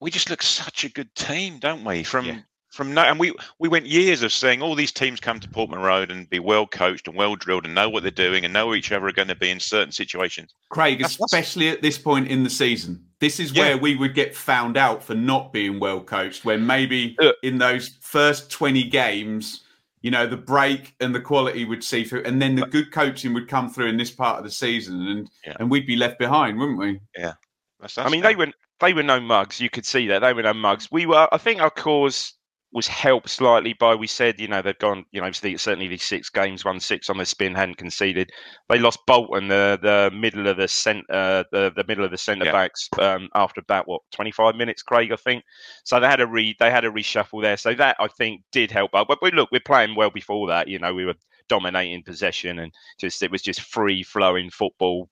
[0.00, 2.02] We just look such a good team, don't we?
[2.02, 5.40] From yeah from no, and we we went years of saying all these teams come
[5.40, 8.44] to Portman Road and be well coached and well drilled and know what they're doing
[8.44, 10.54] and know where each other are going to be in certain situations.
[10.68, 13.62] Craig, that's, especially at this point in the season, this is yeah.
[13.62, 16.44] where we would get found out for not being well coached.
[16.44, 19.64] When maybe in those first twenty games,
[20.02, 23.32] you know, the break and the quality would see through, and then the good coaching
[23.34, 25.54] would come through in this part of the season, and yeah.
[25.58, 27.00] and we'd be left behind, wouldn't we?
[27.16, 27.32] Yeah,
[27.80, 29.58] that's, that's I mean, they were they were no mugs.
[29.58, 30.92] You could see that they were no mugs.
[30.92, 31.28] We were.
[31.32, 32.34] I think our cause
[32.72, 36.28] was helped slightly by we said you know they've gone you know certainly these six
[36.28, 38.30] games won six on the spin hadn't conceded
[38.68, 42.18] they lost Bolton the the middle of the centre uh, the, the middle of the
[42.18, 42.52] centre yeah.
[42.52, 45.44] backs um, after about what 25 minutes Craig I think
[45.84, 48.70] so they had a read they had a reshuffle there so that I think did
[48.70, 51.16] help but, but look we're playing well before that you know we were
[51.48, 55.08] dominating possession and just it was just free flowing football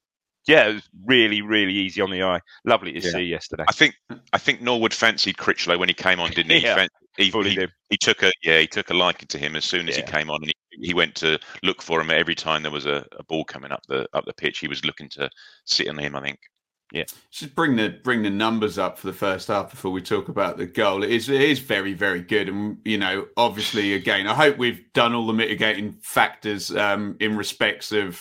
[0.46, 2.40] yeah, it was really, really easy on the eye.
[2.64, 3.10] Lovely to yeah.
[3.10, 3.64] see yesterday.
[3.66, 3.96] I think
[4.32, 6.58] I think Norwood fancied Critchlow when he came on, didn't he?
[6.62, 9.88] yeah, he, he, he, took a yeah, he took a liking to him as soon
[9.88, 10.04] as yeah.
[10.04, 12.86] he came on, and he, he went to look for him every time there was
[12.86, 14.58] a, a ball coming up the up the pitch.
[14.58, 15.30] He was looking to
[15.64, 16.16] sit on him.
[16.16, 16.38] I think.
[16.92, 20.28] Yeah, just bring the bring the numbers up for the first half before we talk
[20.28, 21.02] about the goal.
[21.02, 24.84] It is it is very very good, and you know, obviously, again, I hope we've
[24.92, 28.20] done all the mitigating factors um, in respects of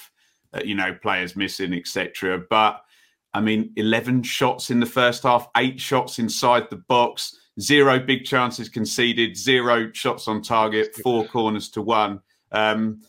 [0.56, 2.42] uh, you know, players missing, etc.
[2.50, 2.82] But
[3.34, 8.26] I mean, 11 shots in the first half, eight shots inside the box, zero big
[8.26, 12.20] chances conceded, zero shots on target, four corners to one.
[12.52, 13.02] Um,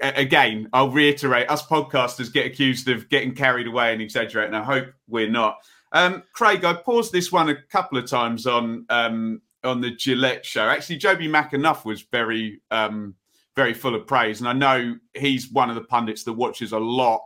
[0.00, 4.54] again, I'll reiterate: us podcasters get accused of getting carried away and exaggerating.
[4.54, 5.58] I hope we're not.
[5.92, 10.44] Um, Craig, I paused this one a couple of times on um, on the Gillette
[10.44, 10.68] show.
[10.68, 13.14] Actually, Joby McAnuff was very um,
[13.56, 14.40] very full of praise.
[14.40, 17.22] And I know he's one of the pundits that watches a lot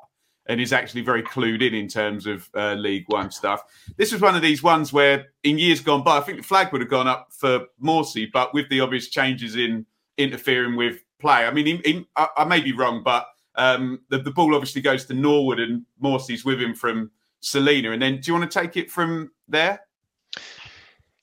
[0.49, 3.63] and is actually very clued in in terms of uh, League One stuff.
[3.97, 6.73] This was one of these ones where, in years gone by, I think the flag
[6.73, 9.85] would have gone up for Morsy, but with the obvious changes in
[10.17, 14.19] interfering with play, I mean, he, he, I, I, may be wrong, but um, the,
[14.19, 17.91] the, ball obviously goes to Norwood and Morsy's with him from Celina.
[17.91, 19.81] And then, do you want to take it from there?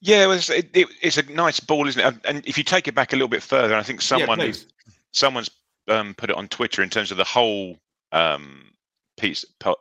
[0.01, 2.15] Yeah, it was, it, it, it's a nice ball, isn't it?
[2.25, 4.53] And if you take it back a little bit further, I think someone yeah,
[5.11, 5.49] someone's
[5.87, 7.79] um, put it on Twitter in terms of the whole
[8.11, 8.65] um,
[9.17, 9.75] piece, the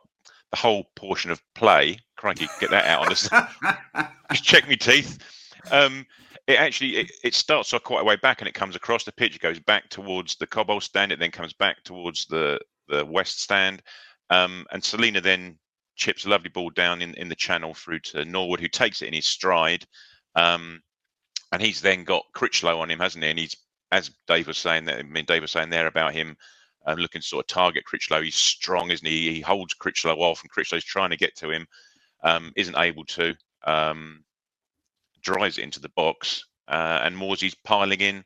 [0.53, 1.99] whole portion of play.
[2.17, 3.29] Crikey, get that out on us.
[4.31, 5.19] Just check me teeth.
[5.71, 6.05] Um,
[6.47, 9.11] it actually it, it, starts off quite a way back and it comes across the
[9.11, 9.35] pitch.
[9.35, 11.11] It goes back towards the Cobbold stand.
[11.11, 13.81] It then comes back towards the the west stand.
[14.29, 15.57] Um, and Celina then
[15.95, 19.07] chips a lovely ball down in, in the channel through to Norwood, who takes it
[19.07, 19.85] in his stride.
[20.35, 20.81] Um,
[21.51, 23.29] and he's then got Critchlow on him, hasn't he?
[23.29, 23.55] And he's
[23.91, 26.35] as Dave was saying, that I mean, Dave was saying there about him
[26.85, 28.21] um, looking to sort of target Critchlow.
[28.21, 29.33] He's strong, isn't he?
[29.33, 31.67] He holds Critchlow off, and Critchlow's trying to get to him,
[32.23, 33.35] um, isn't able to.
[33.65, 34.23] Um,
[35.21, 38.23] drives it into the box, uh, and Morsy's piling in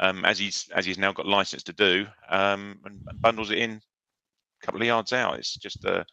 [0.00, 3.72] um, as he's as he's now got license to do, um, and bundles it in
[4.62, 5.38] a couple of yards out.
[5.38, 6.04] It's just a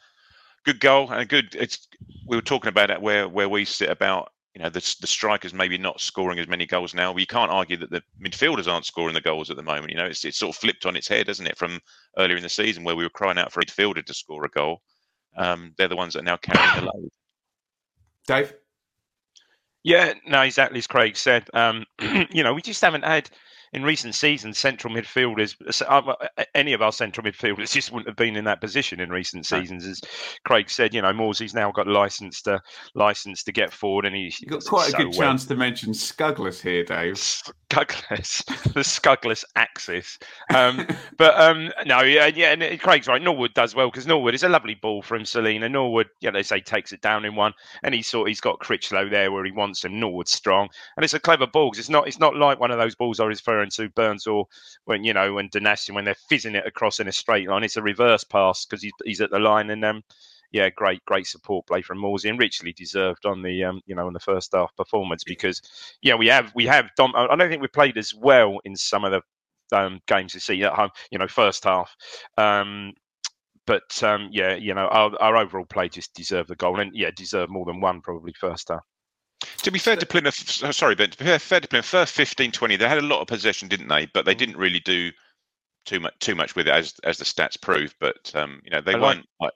[0.66, 1.56] good goal and a good.
[1.56, 1.88] It's
[2.28, 5.54] we were talking about it where where we sit about you know the the strikers
[5.54, 7.12] maybe not scoring as many goals now.
[7.12, 9.92] We can't argue that the midfielders aren't scoring the goals at the moment.
[9.92, 11.58] You know, it's it's sort of flipped on its head, isn't it?
[11.58, 11.80] From
[12.18, 14.50] earlier in the season where we were crying out for a midfielder to score a
[14.50, 14.82] goal,
[15.36, 17.10] um, they're the ones that are now carrying the load.
[18.28, 18.54] Dave.
[19.84, 21.48] Yeah, no, exactly as Craig said.
[21.54, 21.86] Um,
[22.32, 23.30] you know, we just haven't had
[23.76, 25.54] in recent seasons, central midfielders,
[25.90, 26.16] uh,
[26.56, 29.86] any of our central midfielders just wouldn't have been in that position in recent seasons.
[29.86, 30.02] As
[30.46, 32.62] Craig said, you know, Morsy's now got license to
[32.94, 35.30] license to get forward, and he's got quite so a good well.
[35.30, 37.16] chance to mention Scuggless here, Dave.
[37.16, 40.18] Scuggless, the Scuggless axis.
[40.54, 43.22] Um, but um, no, yeah, yeah, and Craig's right.
[43.22, 45.68] Norwood does well because Norwood is a lovely ball from Celina.
[45.68, 49.10] Norwood, yeah, they say takes it down in one, and he's sort he's got Critchlow
[49.10, 50.00] there where he wants him.
[50.00, 52.78] Norwood's strong, and it's a clever ball because it's not it's not like one of
[52.78, 54.46] those balls I was referring to Burns or
[54.86, 57.64] when you know when Donacien when they're fizzing it across in a straight line.
[57.64, 60.04] It's a reverse pass because he's, he's at the line and um
[60.52, 64.08] yeah, great, great support play from Morsy and richly deserved on the um, you know
[64.08, 65.62] on the first half performance because
[66.02, 67.14] yeah we have we have Dom.
[67.16, 70.64] I don't think we played as well in some of the um, games you see
[70.64, 70.92] at home.
[71.12, 71.94] You know, first half.
[72.38, 72.94] Um,
[73.68, 77.12] but um, yeah, you know, our, our overall play just deserved the goal, and yeah,
[77.16, 78.84] deserved more than one probably first half.
[79.66, 80.36] To be fair to Plymouth,
[80.76, 83.28] sorry, but to be fair to Plymouth, first 15, 20, they had a lot of
[83.28, 84.06] possession, didn't they?
[84.14, 84.38] But they mm.
[84.38, 85.10] didn't really do
[85.88, 87.96] too much too much with it, as as the stats prove.
[88.00, 89.26] But um, you know, they I weren't.
[89.42, 89.54] Like,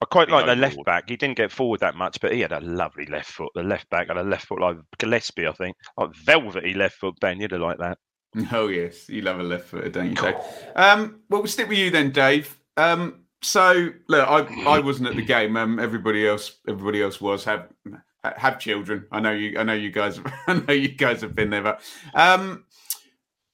[0.00, 1.08] I quite like the left back.
[1.08, 3.50] He didn't get forward that much, but he had a lovely left foot.
[3.56, 7.18] The left back had a left foot like Gillespie, I think, like velvety left foot.
[7.20, 7.98] Ben, you'd have liked that.
[8.52, 10.36] Oh yes, you love a left footer, don't you, Dave?
[10.76, 12.56] Um, well, we'll stick with you then, Dave.
[12.76, 15.56] Um, so look, I I wasn't at the game.
[15.56, 17.42] Um, everybody else, everybody else was.
[17.42, 17.68] Have
[18.24, 19.06] have children.
[19.10, 19.58] I know you.
[19.58, 20.20] I know you guys.
[20.46, 21.62] I know you guys have been there.
[21.62, 21.82] But
[22.14, 22.64] um,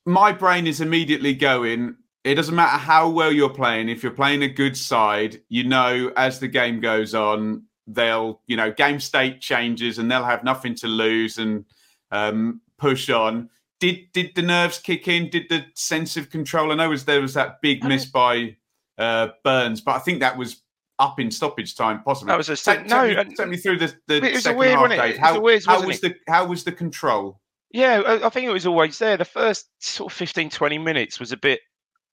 [0.05, 1.96] my brain is immediately going.
[2.24, 3.88] It doesn't matter how well you're playing.
[3.88, 8.57] If you're playing a good side, you know as the game goes on, they'll you
[8.57, 11.64] know game state changes and they'll have nothing to lose and
[12.11, 13.50] um, push on.
[13.79, 15.31] Did did the nerves kick in?
[15.31, 16.72] Did the sense of control?
[16.72, 18.57] I know was there was that big miss by
[18.98, 20.62] uh, Burns, but I think that was
[20.98, 22.32] up in stoppage time, possibly.
[22.32, 23.06] That was a take, no.
[23.06, 25.18] Take me, take me through the, the it was second weird, half, Dave.
[25.18, 26.02] How, weird, how was it?
[26.02, 27.40] the how was the control?
[27.72, 29.16] Yeah, I think it was always there.
[29.16, 31.61] The first sort of 15, 20 minutes was a bit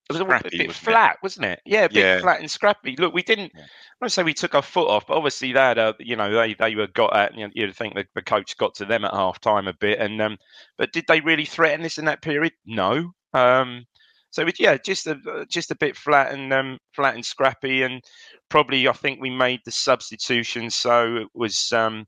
[0.10, 1.18] it was scrappy, a bit wasn't flat, it?
[1.24, 1.62] wasn't it?
[1.66, 2.20] Yeah, a bit yeah.
[2.20, 2.96] flat and scrappy.
[2.98, 3.52] Look, we didn't.
[3.56, 3.62] Yeah.
[3.62, 3.68] I
[4.02, 6.76] don't say we took our foot off, but obviously that, uh, you know, they they
[6.76, 7.34] were got at.
[7.36, 10.00] You know, you'd think the, the coach got to them at half time a bit,
[10.00, 10.38] and um,
[10.78, 12.52] but did they really threaten this in that period?
[12.66, 13.14] No.
[13.34, 13.86] Um,
[14.34, 18.02] so yeah, just a uh, just a bit flat and um, flat and scrappy, and
[18.50, 20.72] probably I think we made the substitution.
[20.72, 22.08] So it was um,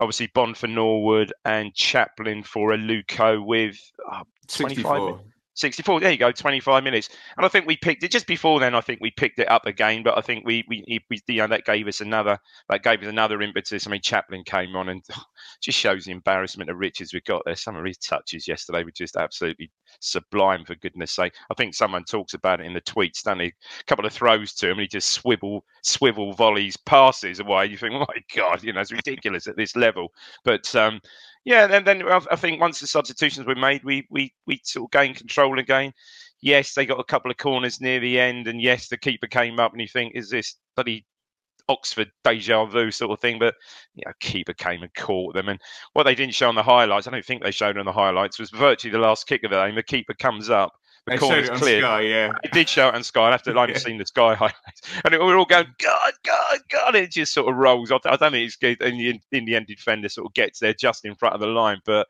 [0.00, 3.78] obviously Bond for Norwood and Chaplin for Aluko with
[4.10, 5.20] oh, 25 64.
[6.00, 7.08] There you go, 25 minutes.
[7.36, 8.74] And I think we picked it just before then.
[8.74, 11.46] I think we picked it up again, but I think we we, we you know
[11.48, 12.38] that gave us another
[12.68, 13.86] that gave us another impetus.
[13.86, 15.02] I mean, Chaplin came on and
[15.62, 17.56] just shows the embarrassment of riches we've got there.
[17.56, 21.32] Some of his touches yesterday were just absolutely sublime, for goodness sake.
[21.50, 23.46] I think someone talks about it in the tweets, don't they?
[23.46, 27.66] A couple of throws to him, and he just swivel swivel volleys passes away.
[27.66, 30.12] You think, oh my God, you know, it's ridiculous at this level.
[30.44, 31.00] But um,
[31.46, 34.90] yeah, then then I think once the substitutions were made, we we we sort of
[34.90, 35.92] gained control again.
[36.42, 39.60] Yes, they got a couple of corners near the end, and yes, the keeper came
[39.60, 41.06] up, and you think, is this bloody
[41.68, 43.38] Oxford deja vu sort of thing?
[43.38, 43.54] But
[43.94, 45.60] you know, keeper came and caught them, and
[45.92, 48.40] what they didn't show on the highlights, I don't think they showed on the highlights,
[48.40, 49.76] was virtually the last kick of the game.
[49.76, 50.72] The keeper comes up,
[51.06, 51.80] the they corner's clear.
[51.80, 53.28] Sky, yeah, it did show it on Sky.
[53.28, 53.78] I have to, I've yeah.
[53.78, 56.94] seen the Sky highlights, and it, we're all going, God, God, God!
[56.96, 57.92] It just sort of rolls.
[57.92, 58.80] I, I don't think it's good.
[58.82, 61.46] In the, in the end, defender sort of gets there just in front of the
[61.46, 62.08] line, but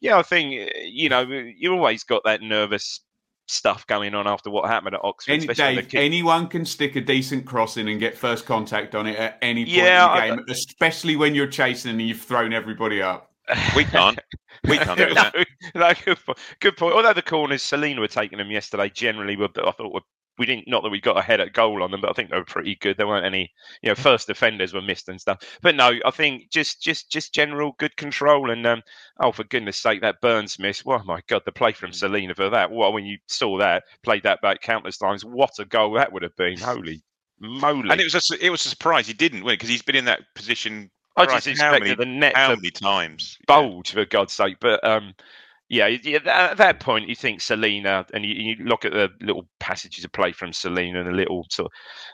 [0.00, 3.00] yeah, I think you know you always got that nervous
[3.48, 5.32] stuff going on after what happened at Oxford.
[5.32, 9.18] Any, Dave, anyone can stick a decent cross in and get first contact on it
[9.18, 12.52] at any point yeah, in the game, I, especially when you're chasing and you've thrown
[12.52, 13.27] everybody up.
[13.76, 14.18] We can't.
[14.68, 15.34] We can't do that.
[15.74, 16.38] no, good, point.
[16.60, 16.94] good point.
[16.94, 18.90] Although the corners, Celina were taking them yesterday.
[18.90, 20.02] Generally, were I thought were
[20.38, 22.36] we didn't not that we got ahead at goal on them, but I think they
[22.36, 22.96] were pretty good.
[22.96, 23.50] There weren't any,
[23.82, 25.38] you know, first defenders were missed and stuff.
[25.62, 28.82] But no, I think just just just general good control and um,
[29.20, 30.84] oh for goodness sake that Burns miss.
[30.84, 32.70] Well, my God, the play from Celina for that.
[32.70, 35.24] Well, when you saw that, played that back countless times.
[35.24, 36.58] What a goal that would have been!
[36.58, 37.02] Holy
[37.40, 37.90] moly!
[37.90, 40.04] And it was a, it was a surprise he didn't win because he's been in
[40.06, 44.56] that position I just expected many, the net how many times bulge for God's sake.
[44.60, 45.14] But um,
[45.68, 49.46] yeah, yeah, at that point, you think Celina, and you, you, look at the little
[49.60, 51.72] passages of play from Celina and the little sort of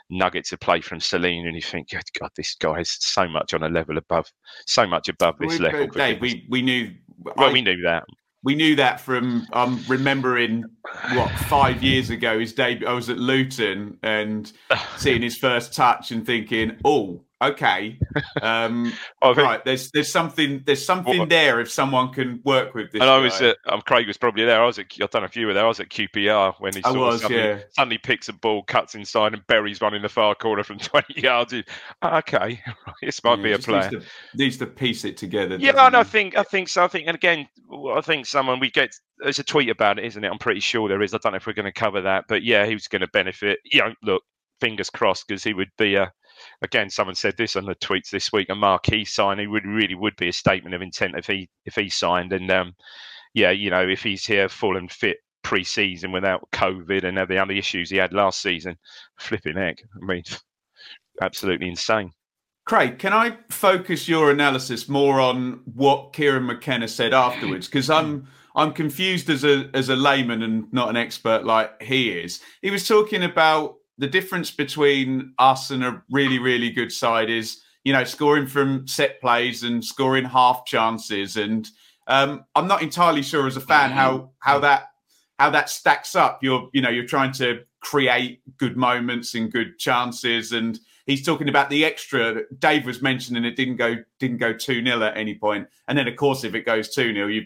[0.09, 1.87] nuggets of play from Celina, and you think,
[2.19, 4.25] God, this guy is so much on a level above,
[4.67, 5.87] so much above this we, level.
[5.87, 6.91] Dave, we, we knew.
[7.37, 8.03] Well, I, we knew that.
[8.43, 10.65] We knew that from um, remembering
[11.13, 12.87] what five years ago his debut.
[12.87, 14.51] I was at Luton and
[14.97, 17.99] seeing his first touch and thinking, "Oh, okay,
[18.41, 19.63] um, oh, right.
[19.63, 23.01] There's there's something there's something what, there if someone can work with this.
[23.01, 24.61] And I was at, um, Craig was probably there.
[24.61, 25.65] I was at I don't know if you were there.
[25.65, 27.59] I was at QPR when he I was, suddenly, yeah.
[27.71, 31.21] suddenly picks a ball, cuts inside, and buries one in the far corner from 20
[31.21, 31.53] yards.
[31.53, 31.63] In.
[32.03, 32.61] Okay,
[33.01, 33.89] this might yeah, be a player.
[33.91, 35.57] Needs to, needs to, piece it together.
[35.59, 36.83] Yeah, and I think I think so.
[36.83, 37.47] I think, and again,
[37.93, 40.31] I think someone we get there's a tweet about it, isn't it?
[40.31, 41.13] I'm pretty sure there is.
[41.13, 43.07] I don't know if we're going to cover that, but yeah, he was going to
[43.07, 43.59] benefit.
[43.63, 44.23] You know, look,
[44.59, 46.11] fingers crossed because he would be a
[46.61, 48.49] again, someone said this on the tweets this week.
[48.49, 51.89] A marquee signing would really would be a statement of intent if he if he
[51.89, 52.33] signed.
[52.33, 52.75] And um,
[53.33, 57.53] yeah, you know, if he's here full and fit pre-season without COVID and the other
[57.53, 58.77] issues he had last season,
[59.17, 59.77] flipping heck.
[60.01, 60.23] I mean,
[61.21, 62.11] absolutely insane.
[62.65, 67.67] Craig, can I focus your analysis more on what Kieran McKenna said afterwards?
[67.67, 72.09] Because I'm I'm confused as a as a layman and not an expert like he
[72.09, 72.41] is.
[72.63, 77.61] He was talking about the difference between us and a really, really good side is,
[77.83, 81.37] you know, scoring from set plays and scoring half chances.
[81.37, 81.69] And
[82.07, 84.89] um, I'm not entirely sure as a fan how how that
[85.39, 86.43] how that stacks up.
[86.43, 90.51] You're, you know, you're trying to create good moments and good chances.
[90.51, 92.41] And he's talking about the extra.
[92.59, 95.67] Dave was mentioning it didn't go didn't go two 0 at any point.
[95.87, 97.45] And then of course, if it goes two 0 you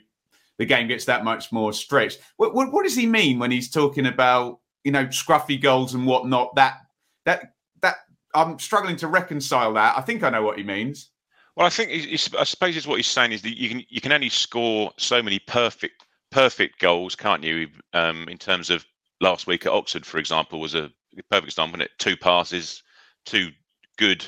[0.59, 2.19] the game gets that much more stretched.
[2.35, 6.05] What, what, what does he mean when he's talking about you know, scruffy goals and
[6.05, 6.55] whatnot.
[6.55, 6.77] That
[7.25, 7.95] that that
[8.33, 9.97] I'm struggling to reconcile that.
[9.97, 11.11] I think I know what he means.
[11.55, 14.01] Well, I think he's, I suppose is what he's saying is that you can you
[14.01, 17.67] can only score so many perfect perfect goals, can't you?
[17.93, 18.85] Um, in terms of
[19.19, 20.91] last week at Oxford, for example, was a
[21.29, 21.81] perfect example.
[21.81, 22.81] It two passes,
[23.25, 23.49] two
[23.97, 24.25] good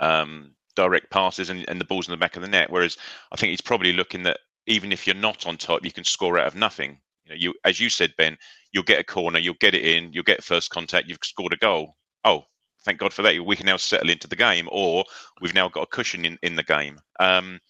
[0.00, 2.70] um, direct passes, and, and the balls in the back of the net.
[2.70, 2.96] Whereas
[3.32, 6.38] I think he's probably looking that even if you're not on top, you can score
[6.38, 6.98] out of nothing.
[7.24, 8.36] You know, you as you said, Ben,
[8.72, 11.56] you'll get a corner, you'll get it in, you'll get first contact, you've scored a
[11.56, 11.96] goal.
[12.24, 12.44] Oh,
[12.84, 13.44] thank God for that.
[13.44, 15.04] We can now settle into the game, or
[15.40, 16.98] we've now got a cushion in, in the game.
[17.20, 17.60] Um,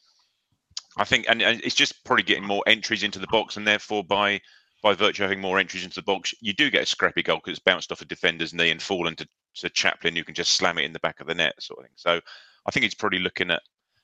[0.96, 4.04] I think, and, and, it's just probably getting more entries into the box, and therefore
[4.04, 4.40] by
[4.82, 7.38] by virtue of having more entries into the box, you do get a scrappy goal
[7.38, 10.52] because it's bounced off a defender's knee and fallen to, to Chaplin, who can just
[10.52, 11.94] slam it in the back of the net, sort of thing.
[11.96, 12.20] So
[12.64, 13.62] I think it's probably looking at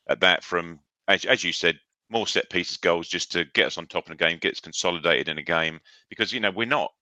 [0.09, 1.78] at that from as, as you said,
[2.14, 5.29] more set pieces goals just to get us on top in a game, gets consolidated
[5.29, 5.81] in a game.
[6.09, 6.92] Because you know we're not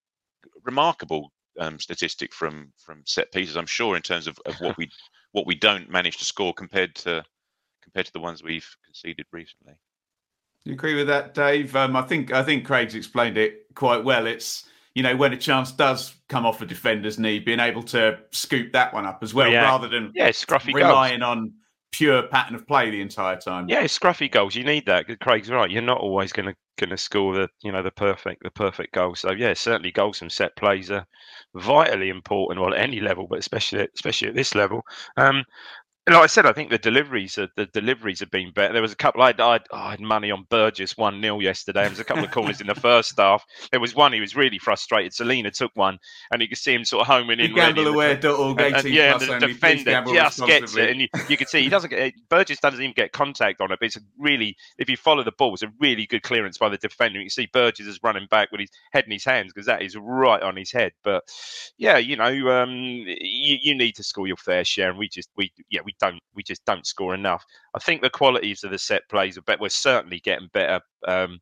[0.64, 3.56] remarkable um, statistic from from set pieces.
[3.56, 4.90] I'm sure in terms of, of what we
[5.32, 7.22] what we don't manage to score compared to
[7.82, 9.74] compared to the ones we've conceded recently.
[10.64, 11.74] Do you agree with that, Dave?
[11.76, 14.26] Um, I think I think Craig's explained it quite well.
[14.26, 18.18] It's you know when a chance does come off a defender's knee, being able to
[18.30, 19.62] scoop that one up as well, yeah.
[19.62, 21.36] rather than yeah, scruffy relying goals.
[21.36, 21.52] on
[21.92, 23.68] pure pattern of play the entire time.
[23.68, 24.54] Yeah, scruffy goals.
[24.56, 25.06] You need that.
[25.20, 25.70] Craig's right.
[25.70, 28.94] You're not always going to going to score the you know the perfect the perfect
[28.94, 29.14] goal.
[29.14, 31.06] So yeah, certainly goals from set plays are
[31.54, 32.60] vitally important.
[32.60, 34.82] Well, at any level, but especially especially at this level.
[35.16, 35.44] Um,
[36.08, 38.72] like I said, I think the deliveries are, the deliveries have been better.
[38.72, 39.22] There was a couple.
[39.22, 41.82] I had, I had money on Burgess one 0 yesterday.
[41.82, 43.44] There was a couple of corners in the first half.
[43.70, 45.12] There was one he was really frustrated.
[45.12, 45.98] Celina took one,
[46.32, 47.54] and you could see him sort of homing in.
[47.54, 51.62] Gambleaware.org, and, and, yeah, and the defender just gets it, and you, you can see
[51.62, 53.78] he doesn't get Burgess doesn't even get contact on it.
[53.78, 56.78] But it's really, if you follow the ball, it's a really good clearance by the
[56.78, 57.20] defender.
[57.20, 59.82] You can see Burgess is running back with his head in his hands because that
[59.82, 60.90] is right on his head.
[61.04, 61.22] But
[61.78, 65.28] yeah, you know, um, you, you need to score your fair share, and we just
[65.36, 67.44] we yeah we we don't we just don't score enough.
[67.74, 69.60] I think the qualities of the set plays are better.
[69.60, 70.80] We're certainly getting better.
[71.06, 71.38] Um,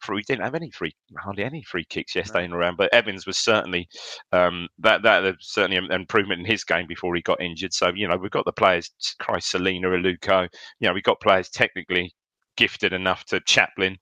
[0.00, 3.26] for, we didn't have any free, hardly any free kicks yesterday in around, but Evans
[3.26, 3.88] was certainly
[4.32, 7.72] um, that that certainly an improvement in his game before he got injured.
[7.72, 10.48] So you know we've got the players, Christ, Celina, Aluko.
[10.80, 12.14] You know we've got players technically
[12.56, 13.96] gifted enough to Chaplin,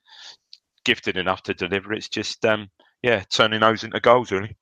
[0.84, 1.92] gifted enough to deliver.
[1.92, 2.68] It's just um,
[3.02, 4.56] yeah, turning those into goals really.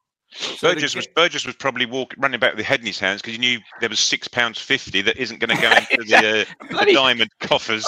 [0.60, 3.34] Burgess was Burgess was probably walking running back with the head in his hands because
[3.34, 6.84] he knew there was six pounds fifty that isn't going to go into the, uh,
[6.84, 7.84] the, diamond coffers.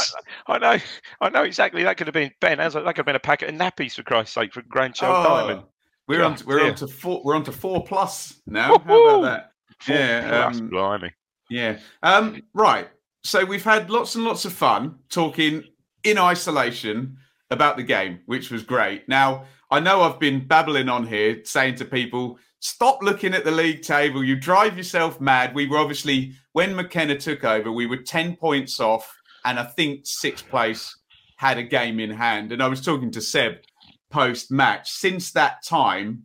[0.49, 0.83] I, I, know,
[1.21, 1.85] I know exactly.
[1.85, 2.59] That could have been Ben.
[2.59, 5.67] That could have been a packet of nappies for Christ's sake for grandchild oh, diamond.
[6.09, 6.37] We're God, on.
[6.37, 6.69] To, we're dear.
[6.71, 7.23] on to four.
[7.25, 8.69] We're on to four plus now.
[8.69, 9.53] How about that?
[9.79, 11.11] Four yeah, plus, um, blimey.
[11.49, 11.79] Yeah.
[12.03, 12.89] Um, right.
[13.25, 15.65] So we've had lots and lots of fun talking
[16.03, 17.19] in isolation
[17.53, 19.09] about the game, which was great.
[19.09, 23.51] Now I know I've been babbling on here saying to people, stop looking at the
[23.51, 24.23] league table.
[24.23, 25.55] You drive yourself mad.
[25.55, 29.11] We were obviously, when McKenna took over, we were 10 points off,
[29.47, 30.95] and I think sixth place
[31.37, 32.53] had a game in hand.
[32.53, 33.61] And I was talking to Seb
[34.11, 34.91] post match.
[34.91, 36.25] Since that time,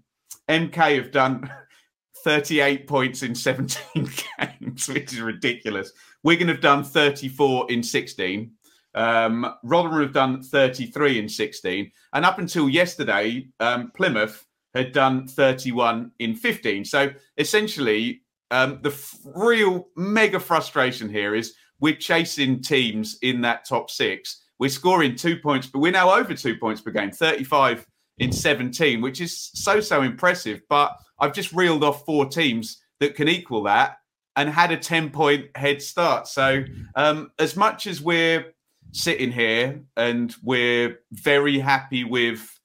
[0.50, 1.50] MK have done
[2.26, 3.80] 38 points in 17
[4.40, 5.94] games, which is ridiculous.
[6.22, 8.52] Wigan have done 34 in 16.
[8.98, 11.92] Um, Rotherham have done 33 in 16.
[12.14, 14.44] And up until yesterday, um, Plymouth
[14.74, 16.84] had done 31 in 15.
[16.84, 23.66] So essentially, um, the f- real mega frustration here is we're chasing teams in that
[23.66, 24.44] top six.
[24.58, 27.86] We're scoring two points, but we're now over two points per game, 35
[28.18, 30.62] in 17, which is so, so impressive.
[30.70, 33.98] But I've just reeled off four teams that can equal that
[34.36, 36.28] and had a 10 point head start.
[36.28, 36.64] So,
[36.96, 38.54] um, as much as we're
[38.98, 42.60] sitting here and we're very happy with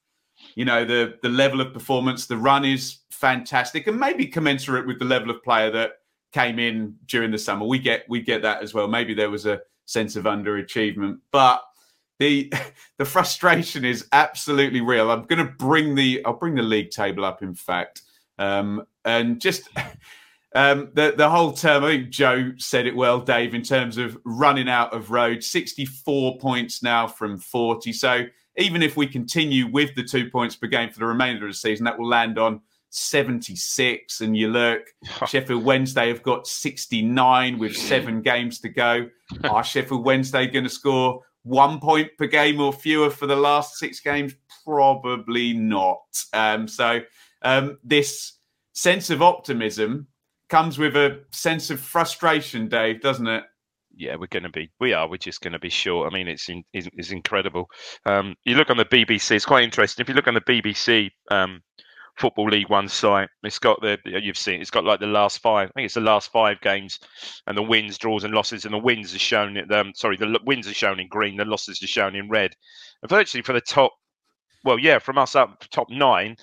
[0.54, 2.26] you know the the level of performance.
[2.26, 5.92] The run is fantastic and maybe commensurate with the level of player that
[6.32, 7.66] came in during the summer.
[7.66, 8.88] We get we get that as well.
[8.88, 11.62] Maybe there was a sense of underachievement but
[12.18, 12.52] the
[12.98, 15.10] the frustration is absolutely real.
[15.10, 18.02] I'm going to bring the i'll bring the league table up in fact
[18.38, 19.68] um, and just
[20.54, 21.84] um, the the whole term.
[21.84, 25.42] I think Joe said it well, Dave, in terms of running out of road.
[25.42, 27.92] Sixty four points now from forty.
[27.92, 28.24] So
[28.58, 31.56] even if we continue with the two points per game for the remainder of the
[31.56, 34.20] season, that will land on 76.
[34.20, 34.82] And you look,
[35.26, 39.08] Sheffield Wednesday have got 69 with seven games to go.
[39.44, 43.78] Are Sheffield Wednesday going to score one point per game or fewer for the last
[43.78, 44.34] six games?
[44.64, 46.02] Probably not.
[46.32, 47.00] Um, so
[47.42, 48.34] um, this
[48.74, 50.06] sense of optimism
[50.52, 53.42] comes with a sense of frustration, Dave, doesn't it?
[53.94, 56.10] yeah, we're going to be, we are, we're just going to be short.
[56.10, 57.68] I mean, it's in, it's, it's incredible.
[58.06, 60.02] Um, you look on the BBC, it's quite interesting.
[60.02, 61.62] If you look on the BBC um,
[62.18, 65.68] Football League One site, it's got the, you've seen, it's got like the last five,
[65.68, 67.00] I think it's the last five games
[67.46, 68.64] and the wins, draws, and losses.
[68.64, 71.82] And the wins are shown, um, sorry, the wins are shown in green, the losses
[71.82, 72.52] are shown in red.
[73.02, 73.92] And virtually for the top,
[74.64, 76.36] well, yeah, from us up top nine,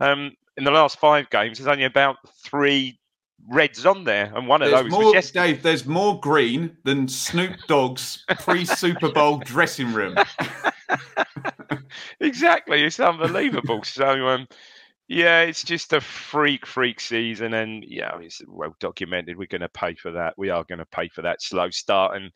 [0.00, 2.98] um, in the last five games, there's only about three
[3.48, 5.52] reds on there, and one of there's those more, was yesterday.
[5.52, 10.16] Dave, there's more green than Snoop Dogg's pre-Super Bowl dressing room.
[12.20, 13.82] exactly, it's unbelievable.
[13.84, 14.48] so, um,
[15.08, 19.38] yeah, it's just a freak, freak season, and yeah, it's well documented.
[19.38, 20.34] We're going to pay for that.
[20.36, 22.32] We are going to pay for that slow start, and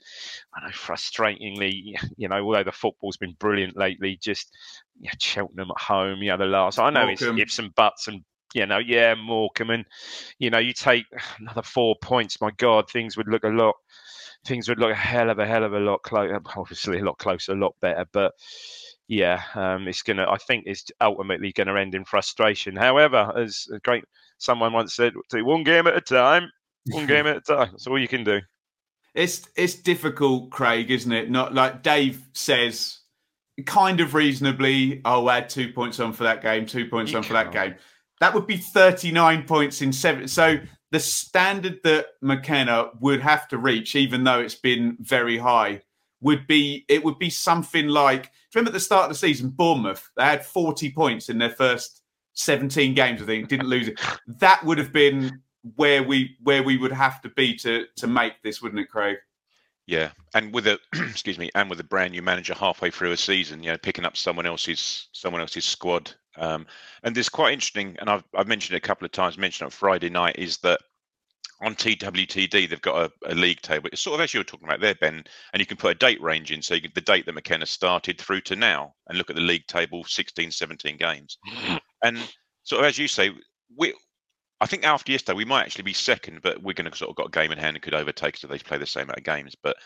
[0.55, 4.57] I know frustratingly, you know, although the football's been brilliant lately, just
[5.01, 6.78] yeah, Cheltenham at home, you know, the last.
[6.78, 7.38] I know Morecambe.
[7.38, 8.22] it's ifs and buts and
[8.55, 9.84] you know, yeah, Morecambe, and
[10.38, 11.07] you know, you take
[11.38, 12.40] another four points.
[12.40, 13.76] My God, things would look a lot,
[14.44, 16.40] things would look a hell of a hell of a lot closer.
[16.57, 18.07] Obviously, a lot closer, a lot better.
[18.12, 18.32] But
[19.09, 20.26] yeah, um, it's gonna.
[20.28, 22.76] I think it's ultimately going to end in frustration.
[22.76, 24.05] However, as a great
[24.38, 26.51] someone once said, "Take one game at a time.
[26.86, 27.68] One game at a time.
[27.72, 28.40] That's all you can do."
[29.14, 31.30] It's it's difficult, Craig, isn't it?
[31.30, 33.01] Not like Dave says,
[33.66, 35.01] kind of reasonably.
[35.05, 37.74] I'll add two points on for that game, two points You on for that game.
[38.21, 40.29] That would be 39 points in seven.
[40.29, 40.59] So
[40.91, 45.83] the standard that McKenna would have to reach, even though it's been very high,
[46.21, 50.11] would be it would be something like remember at the start of the season, Bournemouth,
[50.16, 52.03] they had 40 points in their first
[52.35, 54.01] 17 games, I think, didn't lose it.
[54.27, 55.41] That would have been
[55.77, 59.18] where we where we would have to be to to make this, wouldn't it, Craig?
[59.91, 63.16] Yeah, and with a excuse me, and with a brand new manager halfway through a
[63.16, 66.64] season, you know, picking up someone else's someone else's squad, um,
[67.03, 67.97] and it's quite interesting.
[67.99, 69.36] And I've I've mentioned it a couple of times.
[69.36, 70.78] Mentioned on Friday night is that
[71.61, 73.88] on TWTD they've got a, a league table.
[73.93, 75.99] It's sort of as you were talking about there, Ben, and you can put a
[75.99, 79.18] date range in, so you can, the date that McKenna started through to now, and
[79.18, 81.36] look at the league table, 16, 17 games,
[82.05, 82.16] and
[82.62, 83.32] sort of as you say,
[83.76, 83.93] we.
[84.61, 87.16] I think after yesterday we might actually be second, but we're going to sort of
[87.16, 89.18] got a game in hand and could overtake us if they play the same amount
[89.18, 89.56] of games.
[89.61, 89.76] But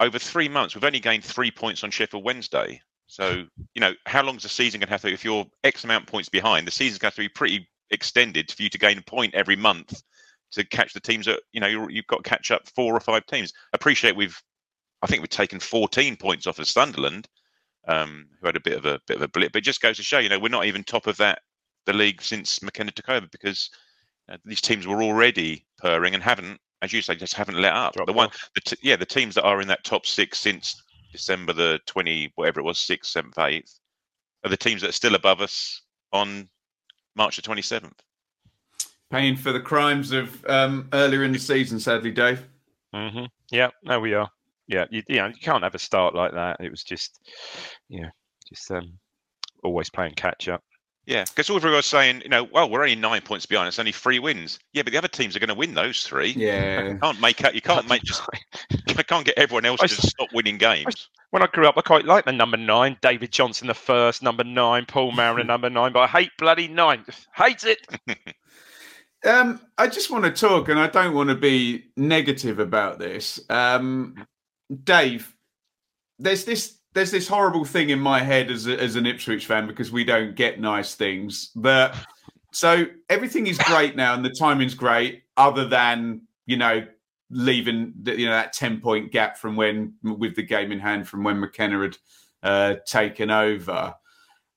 [0.00, 2.80] over three months, we've only gained three points on Sheffield Wednesday.
[3.06, 3.44] So
[3.74, 5.12] you know, how long is the season going to have to?
[5.12, 7.68] If you're X amount of points behind, the season's going to have to be pretty
[7.90, 10.02] extended for you to gain a point every month
[10.52, 13.00] to catch the teams that you know you're, you've got to catch up four or
[13.00, 13.52] five teams.
[13.72, 14.40] Appreciate we've,
[15.02, 17.28] I think we've taken 14 points off of Sunderland,
[17.86, 19.52] um, who had a bit of a bit of a blip.
[19.52, 21.40] But it just goes to show, you know, we're not even top of that
[21.86, 23.70] the league since McKenna took over because
[24.28, 27.94] uh, these teams were already purring and haven't, as you say, just haven't let up.
[27.94, 30.82] Dropped the one, the t- yeah, the teams that are in that top six since
[31.12, 33.78] December the 20, whatever it was, sixth, seventh, eighth,
[34.44, 36.48] are the teams that are still above us on
[37.16, 37.92] March the 27th.
[39.10, 42.46] Paying for the crimes of um, earlier in the season, sadly, Dave.
[42.92, 44.30] hmm Yeah, there we are.
[44.66, 46.58] Yeah, you, you know, you can't have a start like that.
[46.60, 47.18] It was just,
[47.88, 48.10] yeah,
[48.46, 48.98] just um,
[49.64, 50.62] always playing catch up.
[51.08, 53.66] Yeah, because all everyone's saying, you know, well, we're only nine points behind.
[53.66, 54.58] It's only three wins.
[54.74, 56.32] Yeah, but the other teams are going to win those three.
[56.36, 57.54] Yeah, you can't make out.
[57.54, 58.22] You can't make just.
[58.88, 61.08] I can't get everyone else to just stop winning games.
[61.30, 64.44] When I grew up, I quite liked the number nine, David Johnson the first, number
[64.44, 67.06] nine, Paul Mariner number nine, but I hate bloody nine.
[67.34, 67.86] Hate it.
[69.26, 73.40] um, I just want to talk, and I don't want to be negative about this.
[73.48, 74.26] Um,
[74.84, 75.34] Dave,
[76.18, 79.68] there's this there's this horrible thing in my head as, a, as an Ipswich fan
[79.68, 81.52] because we don't get nice things.
[81.54, 81.94] But
[82.52, 86.84] so everything is great now and the timing's great, other than you know
[87.30, 91.06] leaving the, you know that ten point gap from when with the game in hand
[91.06, 91.96] from when McKenna had
[92.42, 93.94] uh, taken over.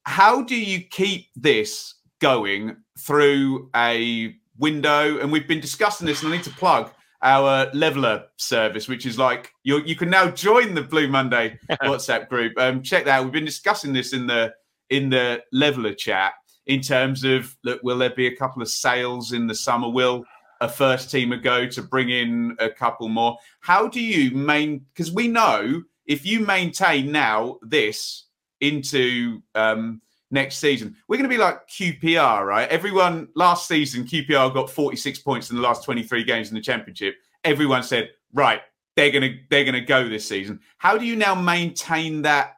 [0.04, 5.20] How do you keep this going through a window?
[5.20, 6.92] And we've been discussing this, and I need to plug
[7.24, 12.30] our leveler service, which is like you you can now join the Blue Monday WhatsApp
[12.30, 12.54] group.
[12.58, 13.24] Um, check that out.
[13.24, 14.54] We've been discussing this in the
[14.90, 16.34] in the leveler chat
[16.66, 19.90] in terms of look, will there be a couple of sales in the summer?
[19.90, 20.24] Will
[20.62, 23.38] a first teamer go to bring in a couple more?
[23.62, 24.86] How do you main?
[24.94, 28.26] Because we know if you maintain now this
[28.60, 30.02] into um,
[30.32, 30.96] next season.
[31.08, 32.68] We're going to be like QPR, right?
[32.70, 37.16] Everyone last season, QPR got 46 points in the last 23 games in the championship.
[37.44, 38.62] Everyone said, right,
[38.96, 40.60] they're going to they're going to go this season.
[40.78, 42.58] How do you now maintain that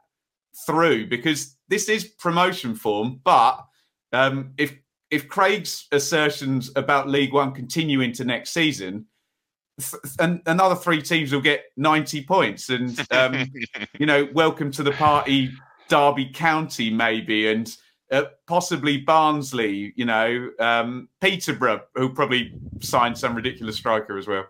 [0.65, 1.07] through?
[1.07, 3.65] Because this is promotion form, but
[4.11, 4.75] um, if
[5.11, 9.05] if Craig's assertions about League One continue into next season,
[10.19, 13.51] and another three teams will get 90 points and um,
[13.99, 15.51] you know welcome to the party
[15.87, 17.75] Derby County, maybe, and
[18.11, 24.45] uh, possibly Barnsley, you know, um, Peterborough, who probably signed some ridiculous striker as well.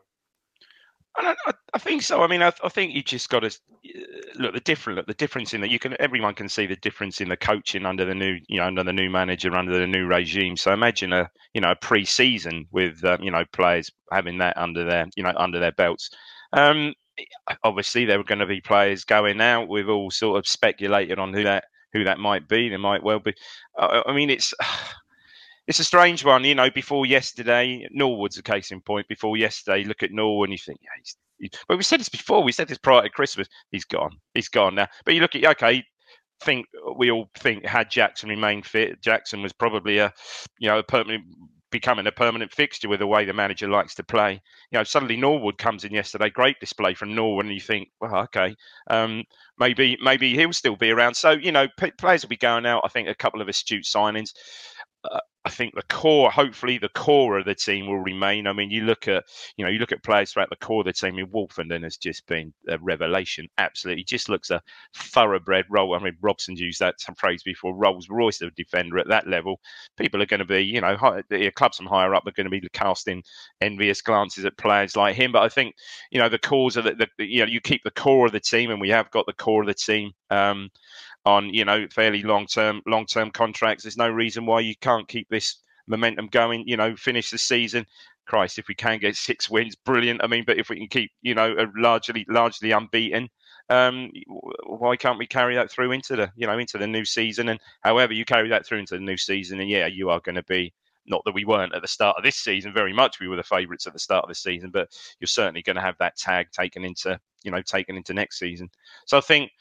[1.15, 1.36] I,
[1.73, 2.23] I, think so.
[2.23, 3.99] I mean, I, I think you just got to uh,
[4.36, 4.97] look the different.
[4.97, 7.86] Look, the difference in that you can everyone can see the difference in the coaching
[7.86, 10.57] under the new, you know, under the new manager, under the new regime.
[10.57, 14.84] So imagine a, you know, a pre-season with, um, you know, players having that under
[14.84, 16.09] their, you know, under their belts.
[16.53, 16.93] Um,
[17.64, 19.70] obviously there were going to be players going out.
[19.70, 22.70] We've all sort of speculated on who that who that might be.
[22.70, 23.34] There might well be.
[23.78, 24.53] Uh, I mean, it's
[25.68, 26.43] it's a strange one.
[26.43, 29.07] You know, before yesterday, Norwood's a case in point.
[29.07, 32.09] Before yesterday, look at Norwood and you think, yeah, he's, he, but we said this
[32.09, 32.43] before.
[32.43, 33.47] We said this prior to Christmas.
[33.72, 34.18] He's gone.
[34.34, 34.88] He's gone now.
[35.05, 35.84] But you look at okay.
[36.41, 36.66] Think
[36.97, 40.11] we all think had Jackson remained fit, Jackson was probably a,
[40.59, 41.24] you know, a permanent
[41.74, 44.41] becoming a permanent fixture with the way the manager likes to play.
[44.71, 48.15] You know, suddenly Norwood comes in yesterday, great display from Norwood, and you think, well,
[48.24, 48.55] okay,
[48.89, 49.24] um,
[49.59, 51.15] maybe maybe he'll still be around.
[51.15, 52.84] So you know, p- players will be going out.
[52.86, 54.30] I think a couple of astute signings.
[55.03, 58.47] Uh, I think the core, hopefully, the core of the team will remain.
[58.47, 59.25] I mean, you look at,
[59.57, 61.15] you know, you look at players throughout the core of the team.
[61.15, 63.47] I mean, Woolfenden has just been a revelation.
[63.57, 64.61] Absolutely, just looks a
[64.95, 65.95] thoroughbred role.
[65.95, 67.75] I mean, Robson used that phrase before.
[67.75, 69.59] Rolls Royce of defender at that level.
[69.97, 72.49] People are going to be, you know, high, the clubs from higher up are going
[72.49, 73.21] to be casting
[73.59, 75.33] envious glances at players like him.
[75.33, 75.75] But I think,
[76.09, 78.39] you know, the cores of the, the you know, you keep the core of the
[78.39, 80.11] team, and we have got the core of the team.
[80.29, 80.69] Um,
[81.26, 83.84] on you know fairly long term long term contracts.
[83.84, 85.57] There's no reason why you can't keep this
[85.88, 86.67] momentum going.
[86.67, 87.86] You know, finish the season.
[88.26, 90.24] Christ, if we can get six wins, brilliant.
[90.24, 93.30] I mean, but if we can keep you know largely largely unbeaten,
[93.69, 94.11] um,
[94.65, 97.49] why can't we carry that through into the you know into the new season?
[97.49, 100.36] And however you carry that through into the new season, and yeah, you are going
[100.36, 100.74] to be
[101.05, 102.74] not that we weren't at the start of this season.
[102.74, 105.61] Very much we were the favourites at the start of the season, but you're certainly
[105.61, 108.69] going to have that tag taken into you know taken into next season.
[109.05, 109.51] So I think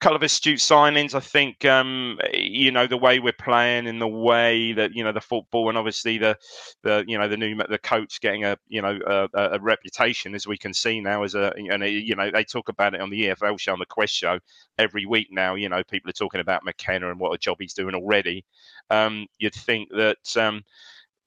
[0.00, 1.14] couple of astute signings.
[1.14, 5.12] I think um, you know the way we're playing and the way that you know
[5.12, 6.36] the football and obviously the
[6.82, 10.46] the you know the new the coach getting a you know a, a reputation as
[10.46, 13.28] we can see now as a and you know they talk about it on the
[13.28, 14.38] EFL show on the Quest show
[14.78, 15.54] every week now.
[15.54, 18.44] You know people are talking about McKenna and what a job he's doing already.
[18.90, 20.36] Um, you'd think that.
[20.36, 20.62] Um,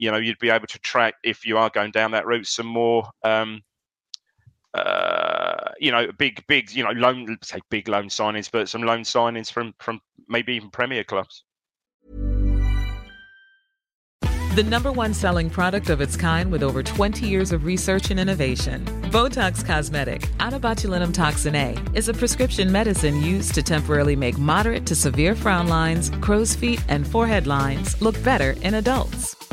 [0.02, 2.66] you know, you'd be able to track if you are going down that route some
[2.66, 3.62] more um,
[4.74, 9.02] uh, you know, big, big, you know, loan, say big loan signings, but some loan
[9.02, 11.44] signings from from maybe even Premier clubs.
[14.56, 18.20] The number one selling product of its kind with over 20 years of research and
[18.20, 18.84] innovation.
[19.10, 25.68] Botox Cosmetic, onabotulinumtoxinA, is a prescription medicine used to temporarily make moderate to severe frown
[25.68, 29.39] lines, crow's feet, and forehead lines look better in adults.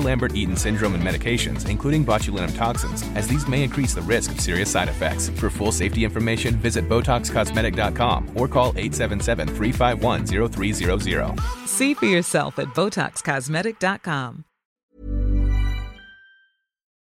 [0.00, 4.70] Lambert-Eaton syndrome and medications, including botulinum toxins, as these may increase the risk of serious
[4.70, 5.28] side effects.
[5.30, 11.40] For full safety information, visit BotoxCosmetic.com or call 877-351-0300.
[11.66, 14.44] See for yourself at BotoxCosmetic.com.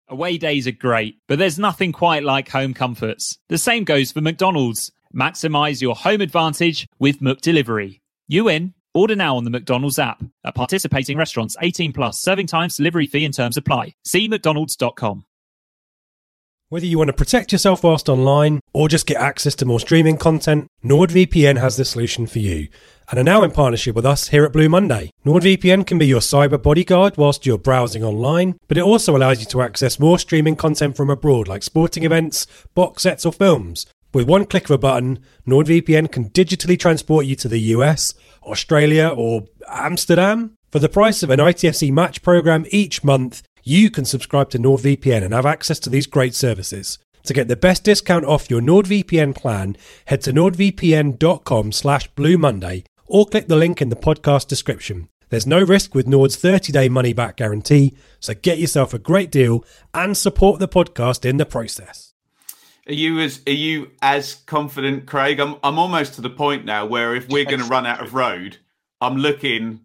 [0.08, 3.38] Away days are great, but there's nothing quite like home comforts.
[3.48, 4.90] The same goes for McDonald's.
[5.14, 8.00] Maximize your home advantage with McDelivery.
[8.26, 8.74] You in?
[8.92, 10.22] Order now on the McDonald's app.
[10.44, 13.94] At participating restaurants, 18 plus, serving times, delivery fee and terms apply.
[14.04, 15.24] See McDonald's.com.
[16.70, 20.16] Whether you want to protect yourself whilst online or just get access to more streaming
[20.16, 22.68] content, NordVPN has the solution for you
[23.10, 25.10] and are now in partnership with us here at Blue Monday.
[25.26, 29.46] NordVPN can be your cyber bodyguard whilst you're browsing online, but it also allows you
[29.46, 33.86] to access more streaming content from abroad like sporting events, box sets, or films.
[34.12, 39.08] With one click of a button, NordVPN can digitally transport you to the US, Australia,
[39.08, 40.56] or Amsterdam.
[40.72, 45.22] For the price of an ITFC match program each month, you can subscribe to NordVPN
[45.22, 46.98] and have access to these great services.
[47.24, 52.84] To get the best discount off your NordVPN plan, head to nordvpn.com slash Blue Monday
[53.06, 55.08] or click the link in the podcast description.
[55.28, 60.16] There's no risk with Nord's 30-day money-back guarantee, so get yourself a great deal and
[60.16, 62.09] support the podcast in the process.
[62.90, 65.38] Are you as are you as confident, Craig?
[65.38, 68.14] I'm I'm almost to the point now where if we're going to run out of
[68.14, 68.56] road,
[69.00, 69.82] I'm looking.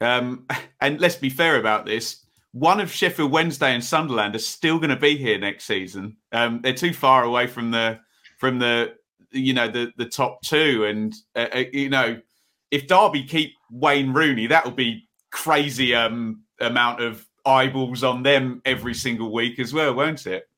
[0.00, 0.46] Um,
[0.80, 2.24] and let's be fair about this.
[2.52, 6.16] One of Sheffield Wednesday and Sunderland are still going to be here next season.
[6.32, 8.00] Um, they're too far away from the
[8.38, 8.94] from the
[9.32, 12.22] you know the the top two, and uh, uh you know
[12.70, 18.62] if Derby keep Wayne Rooney, that will be crazy um, amount of eyeballs on them
[18.64, 20.48] every single week as well, won't it?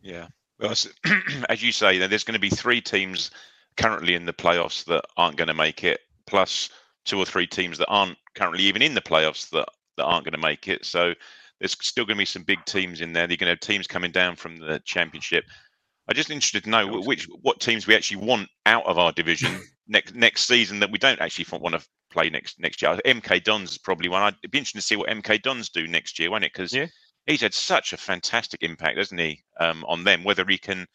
[0.00, 0.28] Yeah.
[0.58, 0.74] Well,
[1.48, 3.30] as you say, there's going to be three teams
[3.76, 6.70] currently in the playoffs that aren't going to make it, plus
[7.04, 10.32] two or three teams that aren't currently even in the playoffs that, that aren't going
[10.32, 10.84] to make it.
[10.84, 11.14] So
[11.60, 13.26] there's still going to be some big teams in there.
[13.26, 15.44] They're going to have teams coming down from the championship.
[16.08, 19.60] I'm just interested to know which what teams we actually want out of our division
[19.88, 22.96] next next season that we don't actually want to play next next year.
[23.04, 24.22] MK Dons is probably one.
[24.22, 26.52] I'd be interested to see what MK Dons do next year, won't it?
[26.52, 26.86] Because yeah
[27.26, 30.24] he's had such a fantastic impact, hasn't he, um, on them?
[30.24, 30.86] Whether he can,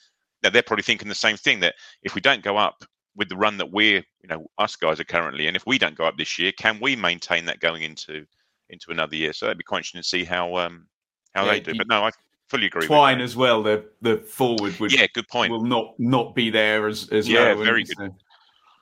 [0.42, 2.84] they're probably thinking the same thing that if we don't go up
[3.16, 5.98] with the run that we're, you know, us guys are currently, and if we don't
[5.98, 8.26] go up this year, can we maintain that going into
[8.70, 9.34] into another year?
[9.34, 10.88] So that'd be quite interesting to see how um,
[11.34, 11.74] how yeah, they do.
[11.78, 12.12] But no, I
[12.50, 12.88] fully agree.
[12.88, 13.62] Twine as well.
[13.62, 15.52] The the forward would yeah, good point.
[15.52, 17.64] Will not not be there as as yeah, well.
[17.64, 17.98] very good.
[17.98, 18.16] So.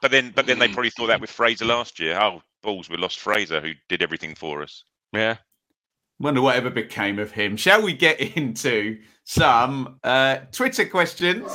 [0.01, 2.17] But then but then they probably thought that with Fraser last year.
[2.19, 4.83] Oh, balls, we lost Fraser who did everything for us.
[5.11, 5.37] Yeah,
[6.21, 7.55] Wonder whatever became of him.
[7.55, 11.49] Shall we get into some uh, Twitter questions?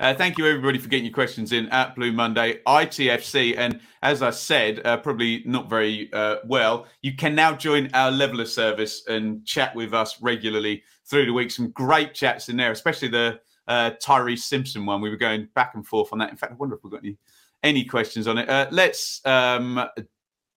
[0.00, 3.56] Uh, thank you, everybody, for getting your questions in at Blue Monday ITFC.
[3.56, 8.10] And as I said, uh, probably not very uh, well, you can now join our
[8.10, 11.52] leveler service and chat with us regularly through the week.
[11.52, 13.38] Some great chats in there, especially the
[13.68, 15.00] uh, Tyrese Simpson one.
[15.00, 16.30] We were going back and forth on that.
[16.30, 17.16] In fact, I wonder if we've got any
[17.62, 18.48] any questions on it.
[18.48, 19.82] Uh, let's um,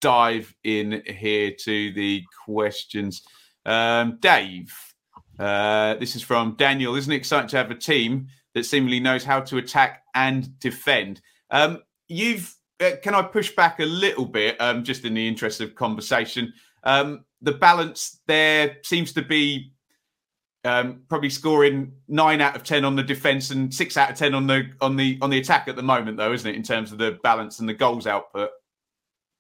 [0.01, 3.23] dive in here to the questions.
[3.65, 4.73] Um, Dave,
[5.39, 6.95] uh, this is from Daniel.
[6.95, 11.21] Isn't it exciting to have a team that seemingly knows how to attack and defend?
[11.51, 15.61] Um, you've uh, can I push back a little bit, um, just in the interest
[15.61, 16.53] of conversation?
[16.83, 19.71] Um, the balance there seems to be
[20.63, 24.33] um, probably scoring nine out of ten on the defense and six out of ten
[24.33, 26.55] on the on the on the attack at the moment, though, isn't it?
[26.55, 28.49] In terms of the balance and the goals output.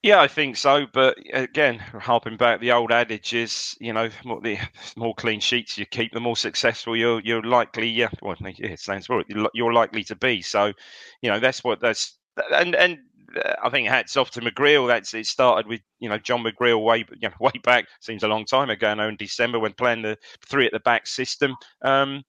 [0.03, 0.85] Yeah, I think so.
[0.93, 4.57] But again, harping back, the old adage is, you know, more, the
[4.95, 7.87] more clean sheets you keep, the more successful you're you're likely.
[7.89, 9.27] Yeah, well, yeah, it stands for it.
[9.53, 10.41] You're likely to be.
[10.41, 10.71] So,
[11.21, 12.17] you know, that's what that's
[12.53, 12.99] and and
[13.43, 14.87] uh, I think hats off to McGreal.
[14.87, 17.87] That's it started with you know John McGreal way you know, way back.
[17.99, 20.17] Seems a long time ago now in December when playing the
[20.47, 21.55] three at the back system.
[21.81, 22.23] Um,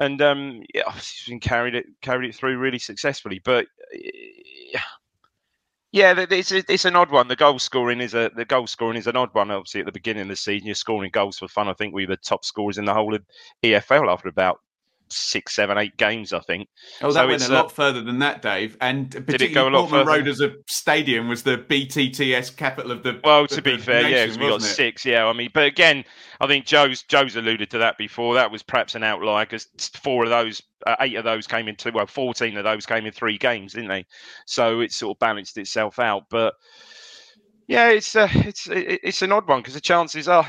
[0.00, 3.40] and um, yeah, he's been carried it carried it through really successfully.
[3.44, 4.80] But yeah,
[5.92, 7.28] it's it's an odd one.
[7.28, 9.50] The goal scoring is a the goal scoring is an odd one.
[9.50, 11.68] Obviously, at the beginning of the season, you're scoring goals for fun.
[11.68, 13.22] I think we were top scorers in the whole of
[13.62, 14.60] EFL after about
[15.12, 16.68] six, seven, eight games, I think.
[17.00, 18.76] Oh, that so went a lot uh, further than that, Dave.
[18.80, 20.18] And particularly did it go a lot Portman further?
[20.18, 23.20] Road as a stadium was the BTTS capital of the.
[23.22, 24.64] Well, to be fair, nation, yeah, we got it?
[24.64, 25.04] six.
[25.04, 26.04] Yeah, I mean, but again,
[26.40, 28.34] I think Joe's Joe's alluded to that before.
[28.34, 29.66] That was perhaps an outlier because
[30.02, 31.92] four of those, uh, eight of those came in two.
[31.92, 34.06] Well, fourteen of those came in three games, didn't they?
[34.46, 36.54] So it sort of balanced itself out, but.
[37.68, 40.46] Yeah, it's uh, it's it's an odd one because the chances are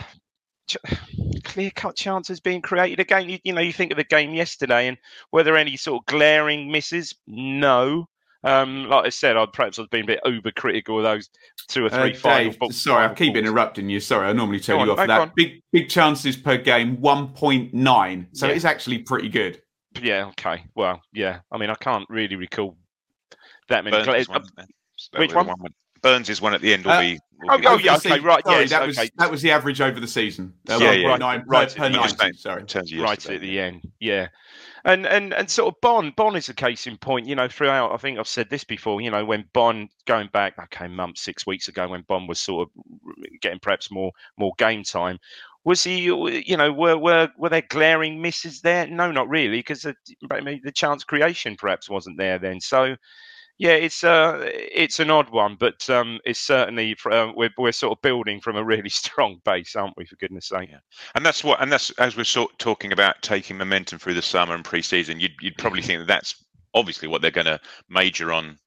[1.44, 3.30] clear cut chances being created again.
[3.30, 4.98] You, you, know, you think of the game yesterday, and
[5.32, 7.14] were there any sort of glaring misses?
[7.28, 8.08] No.
[8.46, 11.30] Um, like I said, I'd perhaps I've been a bit over critical of those
[11.70, 13.46] two or uh, three uh, Dave, final, Sorry, I keep balls.
[13.46, 14.00] interrupting you.
[14.02, 15.34] Sorry, I normally tell you off for that.
[15.36, 18.28] Big big chances per game, one point nine.
[18.34, 18.54] So yeah.
[18.54, 19.62] it's actually pretty good.
[20.02, 20.28] Yeah.
[20.30, 20.66] Okay.
[20.76, 21.40] Well, yeah.
[21.52, 22.76] I mean, I can't really recall
[23.70, 24.04] that many.
[24.04, 24.44] Burns one,
[25.16, 25.48] which one?
[25.48, 25.74] one?
[26.02, 27.20] Burns' is one at the end will uh, be.
[27.50, 28.44] Oh, oh yeah, okay, right.
[28.46, 28.88] Sorry, yes, that okay.
[28.88, 30.54] was that was the average over the season.
[30.70, 32.64] Uh, yeah, yeah, right, nine, right, per, per sorry,
[33.00, 33.92] right at the end.
[34.00, 34.28] Yeah,
[34.86, 36.14] and and and sort of Bonne.
[36.16, 37.28] Bonne is a case in point.
[37.28, 39.02] You know, throughout, I think I've said this before.
[39.02, 42.68] You know, when Bonne going back, okay, months, six weeks ago, when Bonne was sort
[42.68, 42.84] of
[43.42, 45.20] getting perhaps more more game time.
[45.66, 48.86] Was he, you know, were were were there glaring misses there?
[48.86, 52.60] No, not really, because the, the chance creation perhaps wasn't there then.
[52.60, 52.98] So,
[53.60, 57.98] yeah, it's uh, it's an odd one, but um, it's certainly uh, we're we're sort
[57.98, 60.06] of building from a really strong base, aren't we?
[60.06, 60.70] For goodness' sake.
[60.72, 60.80] Yeah.
[61.16, 64.22] And that's what, and that's as we're sort of talking about taking momentum through the
[64.22, 65.20] summer and pre-season.
[65.20, 66.44] You'd you'd probably think that that's
[66.74, 68.58] obviously what they're going to major on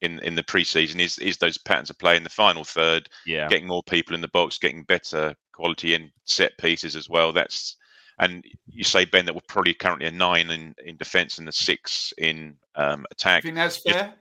[0.00, 3.08] in in the pre-season is is those patterns of play in the final third.
[3.26, 7.32] Yeah, getting more people in the box, getting better quality in set pieces as well.
[7.32, 7.76] That's
[8.18, 11.52] and you say Ben that we're probably currently a nine in, in defence and a
[11.52, 13.38] six in um, attack.
[13.38, 14.14] I think that's fair.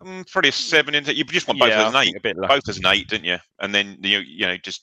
[0.00, 0.94] Um, probably a seven.
[0.94, 3.24] In you just want both yeah, as an eight, bit both as an eight, didn't
[3.24, 3.38] you?
[3.60, 4.82] And then you you know just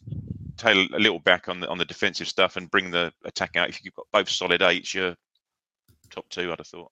[0.58, 3.70] tail a little back on the on the defensive stuff and bring the attack out.
[3.70, 5.16] If you've got both solid eights, you're
[6.10, 6.52] top two.
[6.52, 6.92] I'd have thought.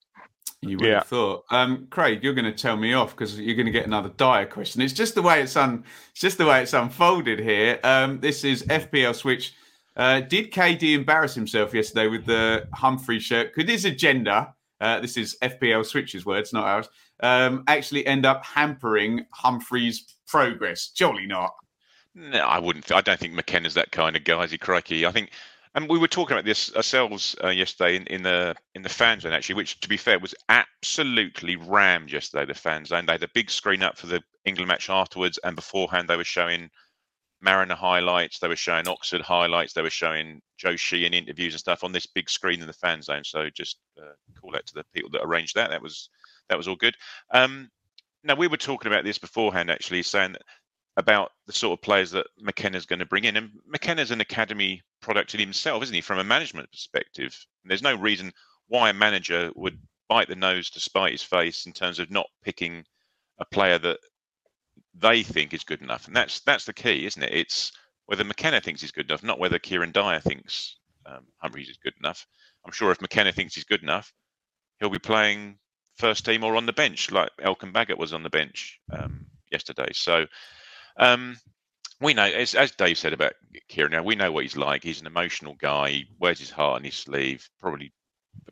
[0.62, 0.94] You would yeah.
[0.96, 2.22] have thought, um, Craig.
[2.22, 4.82] You're going to tell me off because you're going to get another dire question.
[4.82, 7.80] It's just the way it's un, it's just the way it's unfolded here.
[7.82, 9.54] Um, this is FPL switch.
[9.96, 13.54] Uh, did KD embarrass himself yesterday with the Humphrey shirt?
[13.54, 16.88] Could his agenda, uh, this is FPL switch's words, not ours,
[17.22, 20.88] um, actually end up hampering Humphrey's progress?
[20.88, 21.52] Jolly not.
[22.14, 22.90] No, I wouldn't.
[22.90, 24.42] I don't think McKenna's that kind of guy.
[24.42, 25.06] Is he crikey?
[25.06, 25.30] I think,
[25.74, 29.20] and we were talking about this ourselves uh, yesterday in, in the in the fan
[29.20, 32.46] zone actually, which to be fair was absolutely rammed yesterday.
[32.46, 35.54] The fan zone they had a big screen up for the England match afterwards, and
[35.54, 36.70] beforehand they were showing
[37.40, 41.84] Mariner highlights, they were showing Oxford highlights, they were showing Joe Sheehan interviews and stuff
[41.84, 43.24] on this big screen in the fan zone.
[43.24, 45.70] So just uh, call out to the people that arranged that.
[45.70, 46.10] That was
[46.48, 46.94] that was all good.
[47.32, 47.70] Um,
[48.24, 50.36] now we were talking about this beforehand, actually, saying
[50.96, 54.82] about the sort of players that McKenna's going to bring in, and McKenna's an academy
[55.00, 56.00] product in himself, isn't he?
[56.00, 58.32] From a management perspective, and there's no reason
[58.68, 59.78] why a manager would
[60.08, 62.84] bite the nose to spite his face in terms of not picking
[63.38, 63.98] a player that
[64.94, 67.32] they think is good enough, and that's that's the key, isn't it?
[67.32, 67.72] It's
[68.06, 70.76] whether McKenna thinks he's good enough, not whether Kieran Dyer thinks
[71.06, 72.26] um, Humphreys is good enough.
[72.64, 74.12] I'm sure if McKenna thinks he's good enough,
[74.78, 75.58] he'll be playing
[75.96, 79.90] first team or on the bench, like Elkan Baggott was on the bench um, yesterday.
[79.92, 80.26] So
[80.98, 81.36] um,
[82.00, 83.34] we know, as, as, Dave said about
[83.68, 84.82] Kieran, now we know what he's like.
[84.82, 85.90] He's an emotional guy.
[85.90, 87.48] He wears his heart on his sleeve.
[87.60, 87.92] Probably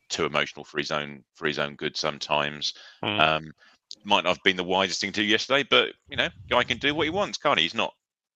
[0.08, 2.74] too emotional for his own for his own good sometimes.
[3.02, 3.20] Mm.
[3.20, 3.52] Um,
[4.04, 6.78] might not have been the wisest thing to do yesterday, but you know, guy can
[6.78, 7.64] do what he wants, can't he?
[7.64, 7.92] He's not,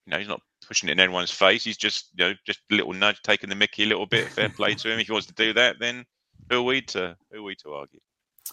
[0.07, 1.64] you know, he's not pushing it in anyone's face.
[1.64, 4.28] He's just, you know, just a little nudge, taking the Mickey a little bit.
[4.28, 4.98] Fair play to him.
[4.98, 6.05] If he wants to do that, then
[6.50, 8.00] who are we to who are we to argue?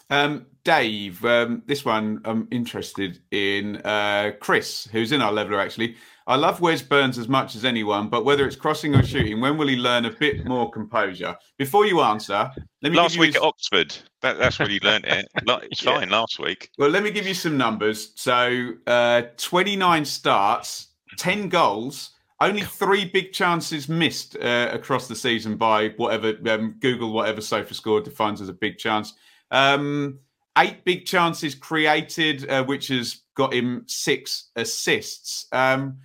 [0.10, 3.78] Um, Dave, um, this one I'm interested in.
[3.78, 5.96] Uh, Chris, who's in our leveler actually.
[6.30, 9.58] I love Wes Burns as much as anyone, but whether it's crossing or shooting, when
[9.58, 11.36] will he learn a bit more composure?
[11.58, 12.52] Before you answer,
[12.84, 13.98] let me last week at Oxford.
[14.22, 15.28] That, that's when he learned it.
[15.72, 15.98] It's yeah.
[15.98, 16.70] fine last week.
[16.78, 18.12] Well, let me give you some numbers.
[18.14, 25.58] So, uh, 29 starts, 10 goals, only three big chances missed uh, across the season
[25.58, 29.14] by whatever um, Google, whatever SofaScore defines as a big chance.
[29.50, 30.20] Um,
[30.60, 35.48] eight big chances created, uh, which has got him six assists.
[35.52, 35.98] Um,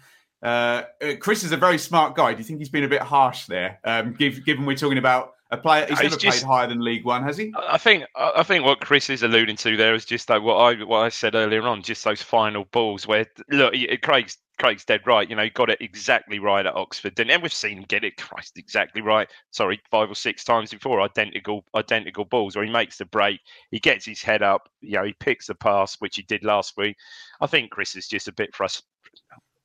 [0.44, 0.82] uh,
[1.20, 2.32] Chris is a very smart guy.
[2.32, 3.80] Do you think he's been a bit harsh there?
[3.84, 7.22] Um, given we're talking about a player, he's never just, played higher than League One,
[7.22, 7.52] has he?
[7.56, 10.84] I think I think what Chris is alluding to there is just like what I
[10.84, 15.28] what I said earlier on, just those final balls where look, Craig's Craig's dead right.
[15.28, 18.16] You know, he got it exactly right at Oxford, and we've seen him get it,
[18.16, 19.28] Christ, exactly right.
[19.50, 23.40] Sorry, five or six times before, identical, identical balls where he makes the break,
[23.70, 26.74] he gets his head up, you know, he picks the pass, which he did last
[26.76, 26.96] week.
[27.40, 28.90] I think Chris is just a bit frustrated.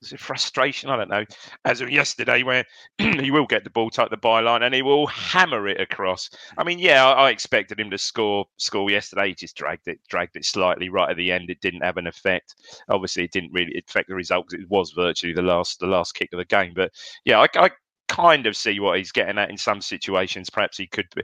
[0.02, 0.90] Is it frustration?
[0.90, 1.26] I don't know.
[1.66, 2.66] As of yesterday, where
[2.98, 6.30] he will get the ball tucked the byline and he will hammer it across.
[6.58, 9.30] I mean, yeah, I, I, expected him to score score yesterday.
[9.30, 11.50] He just dragged it, dragged it slightly right at the end.
[11.50, 12.56] It didn't have an effect.
[12.90, 16.16] Obviously, it didn't really affect the result because it was virtually the last the last
[16.16, 16.74] kick of the game.
[16.76, 16.92] But
[17.26, 17.70] yeah, I, I
[18.08, 20.50] kind of see what he's getting at in some situations.
[20.50, 21.24] Perhaps he could, be,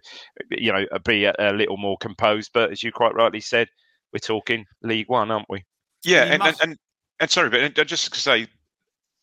[0.51, 2.51] you know, be a, a little more composed.
[2.53, 3.67] But as you quite rightly said,
[4.13, 5.63] we're talking League One, aren't we?
[6.03, 6.61] Yeah, and, must...
[6.61, 6.80] and, and,
[7.19, 8.47] and sorry, but I just to say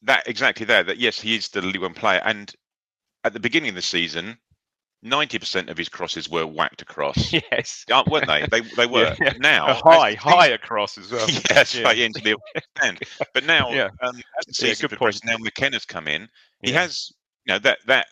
[0.02, 2.52] that exactly there that yes, he is the League One player, and
[3.24, 4.38] at the beginning of the season,
[5.02, 7.32] ninety percent of his crosses were whacked across.
[7.52, 8.46] Yes, weren't they?
[8.50, 9.14] They they were.
[9.20, 9.34] Yeah.
[9.38, 11.26] Now a high high across as well.
[11.50, 11.84] yes, yeah.
[11.84, 12.36] right into the
[12.82, 13.00] end.
[13.34, 13.88] But now, yeah.
[14.02, 16.28] um, as the season yeah, progressed, now McKenna's come in.
[16.62, 17.12] He has,
[17.44, 18.06] you know, that that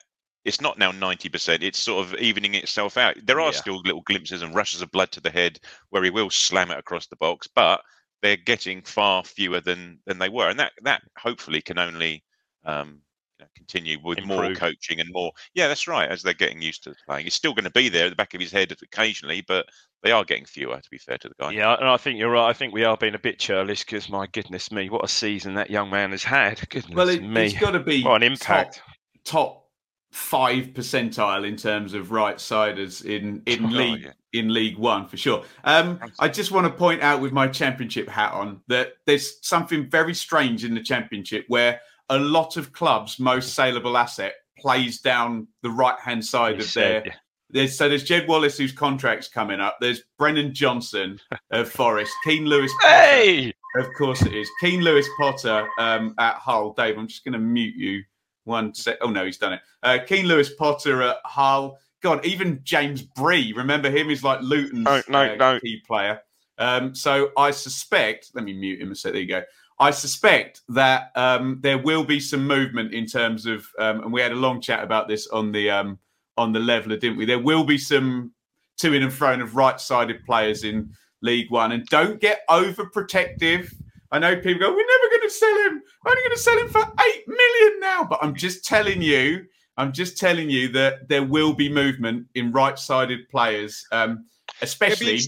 [0.44, 1.62] it's not now 90%.
[1.62, 3.16] It's sort of evening itself out.
[3.24, 3.58] There are yeah.
[3.58, 5.60] still little glimpses and rushes of blood to the head
[5.90, 7.82] where he will slam it across the box, but
[8.22, 12.24] they're getting far fewer than than they were, and that that hopefully can only
[12.64, 13.00] um,
[13.38, 14.38] you know, continue with Improve.
[14.38, 15.32] more coaching and more.
[15.54, 16.08] Yeah, that's right.
[16.08, 18.34] As they're getting used to playing, he's still going to be there at the back
[18.34, 19.66] of his head occasionally, but
[20.02, 20.76] they are getting fewer.
[20.76, 21.52] To be fair to the guy.
[21.52, 22.48] Yeah, and I think you're right.
[22.48, 25.54] I think we are being a bit churlish because my goodness me, what a season
[25.54, 26.60] that young man has had.
[26.68, 26.96] Goodness me.
[26.96, 28.82] well, it, me, has got to be what an impact.
[29.24, 29.69] Top, top
[30.10, 34.40] five percentile in terms of right siders in in oh, league yeah.
[34.40, 35.44] in League One for sure.
[35.64, 39.88] Um, I just want to point out with my championship hat on that there's something
[39.88, 45.46] very strange in the championship where a lot of clubs' most saleable asset plays down
[45.62, 47.06] the right hand side you of said, their.
[47.06, 47.14] Yeah.
[47.52, 49.78] There's, so there's Jed Wallace whose contract's coming up.
[49.80, 51.18] There's Brennan Johnson
[51.50, 52.72] of Forest, Keane Lewis.
[52.80, 56.74] Potter, hey, of course it is Keane Lewis Potter um, at Hull.
[56.74, 58.04] Dave, I'm just going to mute you
[58.50, 58.98] one sec.
[59.00, 59.60] Oh no, he's done it.
[59.82, 61.78] Uh, Keane Lewis Potter at Hull.
[62.02, 63.52] God, even James Bree.
[63.52, 64.08] Remember him?
[64.08, 65.60] He's like Luton's no, no, uh, no.
[65.60, 66.20] key player.
[66.58, 68.30] Um, so I suspect.
[68.34, 69.12] Let me mute him a sec.
[69.12, 69.42] There you go.
[69.78, 74.20] I suspect that um, there will be some movement in terms of, um, and we
[74.20, 75.98] had a long chat about this on the um,
[76.36, 77.24] on the leveler, didn't we?
[77.24, 78.32] There will be some
[78.78, 80.90] to in and fro of right-sided players in
[81.22, 83.72] League One, and don't get overprotective
[84.12, 84.99] I know people go, we're never
[85.30, 85.82] to sell him.
[86.04, 88.04] I'm only going to sell him for eight million now.
[88.04, 89.44] But I'm just telling you,
[89.76, 94.26] I'm just telling you that there will be movement in right-sided players, um,
[94.62, 95.20] especially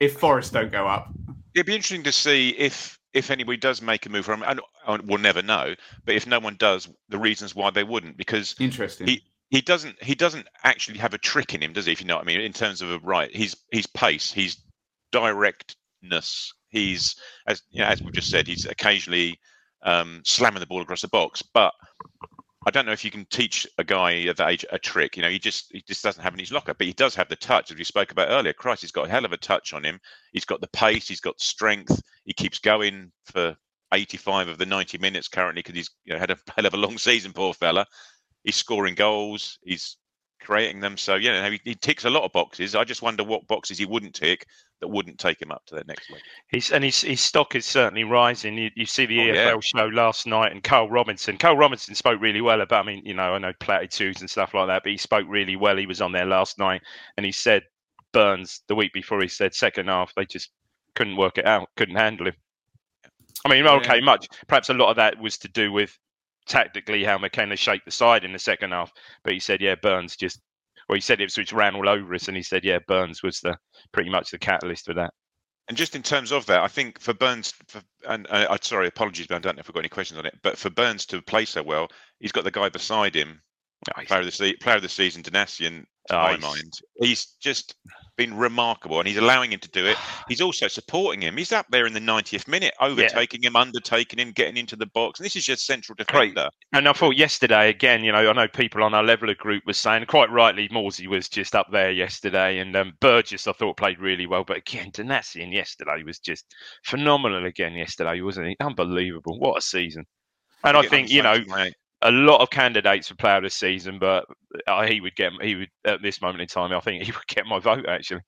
[0.00, 1.08] if Forest don't go up.
[1.54, 4.60] It'd be interesting to see if if anybody does make a move from, and
[5.04, 5.74] we'll never know.
[6.04, 9.06] But if no one does, the reasons why they wouldn't, because interesting.
[9.06, 11.92] He, he doesn't he doesn't actually have a trick in him, does he?
[11.92, 14.58] If you know what I mean, in terms of a right, he's he's pace, he's
[15.12, 19.38] directness, he's as you know, as we've just said, he's occasionally
[19.82, 21.42] um, slamming the ball across the box.
[21.42, 21.72] But
[22.66, 25.16] I don't know if you can teach a guy of that age a trick.
[25.16, 27.28] You know, he just he just doesn't have in his locker, but he does have
[27.28, 28.52] the touch, as we spoke about earlier.
[28.52, 30.00] Christ, he's got a hell of a touch on him.
[30.32, 32.02] He's got the pace, he's got strength.
[32.24, 33.56] He keeps going for
[33.94, 36.78] 85 of the 90 minutes currently because he's you know, had a hell of a
[36.78, 37.32] long season.
[37.32, 37.86] Poor fella.
[38.42, 39.58] He's scoring goals.
[39.62, 39.96] He's
[40.40, 40.96] creating them.
[40.96, 42.74] So yeah, he, he, ticks a lot of boxes.
[42.74, 44.46] I just wonder what boxes he wouldn't tick
[44.80, 46.22] that wouldn't take him up to that next level.
[46.48, 48.56] He's and his, his stock is certainly rising.
[48.56, 49.60] You, you see the oh, EFL yeah.
[49.60, 51.36] show last night, and Karl Robinson.
[51.38, 52.84] Karl Robinson spoke really well about.
[52.84, 55.56] I mean, you know, I know platitudes and stuff like that, but he spoke really
[55.56, 55.76] well.
[55.76, 56.82] He was on there last night,
[57.16, 57.62] and he said
[58.12, 59.20] Burns the week before.
[59.20, 60.50] He said second half they just
[60.94, 62.34] couldn't work it out, couldn't handle him.
[63.44, 64.04] I mean, okay, yeah.
[64.04, 64.28] much.
[64.48, 65.96] Perhaps a lot of that was to do with
[66.46, 68.92] tactically how McKenna shaped the side in the second half.
[69.24, 70.40] But he said, yeah, Burns just,
[70.88, 73.40] well, he said it Ipswich ran all over us, and he said, yeah, Burns was
[73.40, 73.56] the
[73.92, 75.12] pretty much the catalyst for that.
[75.68, 78.86] And just in terms of that, I think for Burns, for, and uh, I'm sorry,
[78.86, 80.38] apologies, but I don't know if we've got any questions on it.
[80.42, 81.88] But for Burns to play so well,
[82.20, 83.40] he's got the guy beside him,
[84.06, 86.72] player of the player of the season, Donacien, my mind.
[87.00, 87.74] He's just
[88.16, 89.96] been remarkable, and he's allowing him to do it.
[90.28, 91.36] He's also supporting him.
[91.36, 93.48] He's up there in the 90th minute, overtaking yeah.
[93.48, 95.20] him, undertaking him, getting into the box.
[95.20, 96.48] And this is just central defender.
[96.72, 99.72] And I thought yesterday, again, you know, I know people on our leveler group were
[99.72, 104.00] saying quite rightly, Morsy was just up there yesterday, and um, Burgess I thought played
[104.00, 104.44] really well.
[104.44, 106.46] But again, Donacien yesterday was just
[106.84, 108.56] phenomenal again yesterday, wasn't he?
[108.60, 109.38] Unbelievable!
[109.38, 110.04] What a season!
[110.64, 111.38] And I think you know.
[112.02, 114.26] Mate a lot of candidates for player of the season, but
[114.66, 116.72] uh, he would get he would at this moment in time.
[116.72, 118.20] I think he would get my vote actually.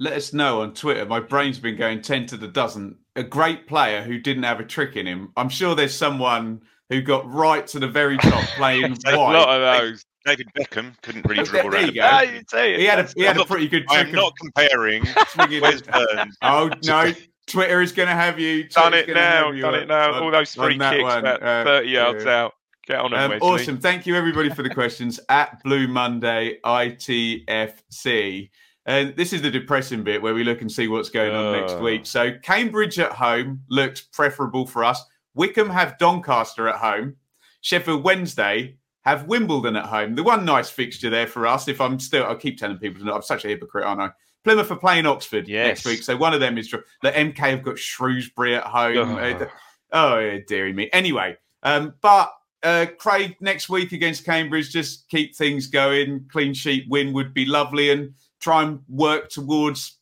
[0.00, 1.04] Let us know on Twitter.
[1.06, 2.98] My brain's been going ten to the dozen.
[3.16, 5.32] A great player who didn't have a trick in him.
[5.36, 9.14] I'm sure there's someone who got right to the very top playing wide.
[9.14, 10.04] A lot of those.
[10.24, 11.98] David Beckham couldn't really dribble around.
[12.00, 13.84] Ah, he had a he had a pretty good.
[13.88, 15.02] I'm not comparing.
[15.60, 16.36] Wes Burns.
[16.42, 17.12] Oh no,
[17.46, 18.68] Twitter is going to have you.
[18.68, 19.50] Done it now.
[19.50, 20.20] Done it now.
[20.20, 22.42] All those free kicks about uh, 30 yards yeah.
[22.42, 22.54] out.
[22.88, 23.76] Get on um, Awesome.
[23.78, 28.48] Thank you, everybody, for the questions at Blue Monday ITFC.
[28.86, 31.60] And this is the depressing bit where we look and see what's going on uh.
[31.60, 32.06] next week.
[32.06, 35.04] So, Cambridge at home looks preferable for us.
[35.34, 37.16] Wycombe have Doncaster at home.
[37.60, 40.14] Sheffield Wednesday have Wimbledon at home.
[40.14, 41.68] The one nice fixture there for us.
[41.68, 43.06] If I'm still, I keep telling people.
[43.12, 44.10] I'm such a hypocrite, aren't I?
[44.44, 45.66] Plymouth are playing Oxford Yes.
[45.66, 48.96] next week, so one of them is the MK have got Shrewsbury at home.
[48.96, 49.18] Oh.
[49.18, 49.46] Uh,
[49.90, 50.90] Oh, dearie me.
[50.92, 52.30] Anyway, um, but
[52.62, 56.26] uh, Craig next week against Cambridge, just keep things going.
[56.30, 59.98] Clean sheet win would be lovely, and try and work towards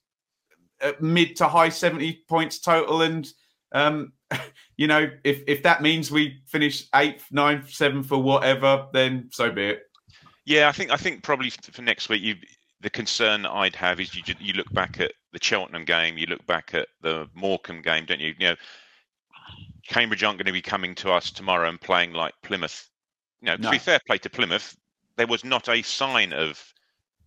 [0.83, 3.03] uh, mid to high seventy points total.
[3.03, 3.29] And
[3.73, 4.13] um,
[4.77, 9.51] you know, if if that means we finish eighth, ninth, seventh, or whatever, then so
[9.51, 9.83] be it.
[10.45, 12.37] Yeah, I think I think probably for next week, you
[12.81, 16.47] the concern I'd have is you you look back at the Cheltenham game, you look
[16.47, 18.35] back at the Morecambe game, don't you?
[18.39, 18.57] You know,
[19.89, 22.89] Cambridge aren't going to be coming to us tomorrow and playing like Plymouth.
[23.43, 23.70] You know, to No.
[23.70, 24.76] be fair play to Plymouth,
[25.16, 26.62] there was not a sign of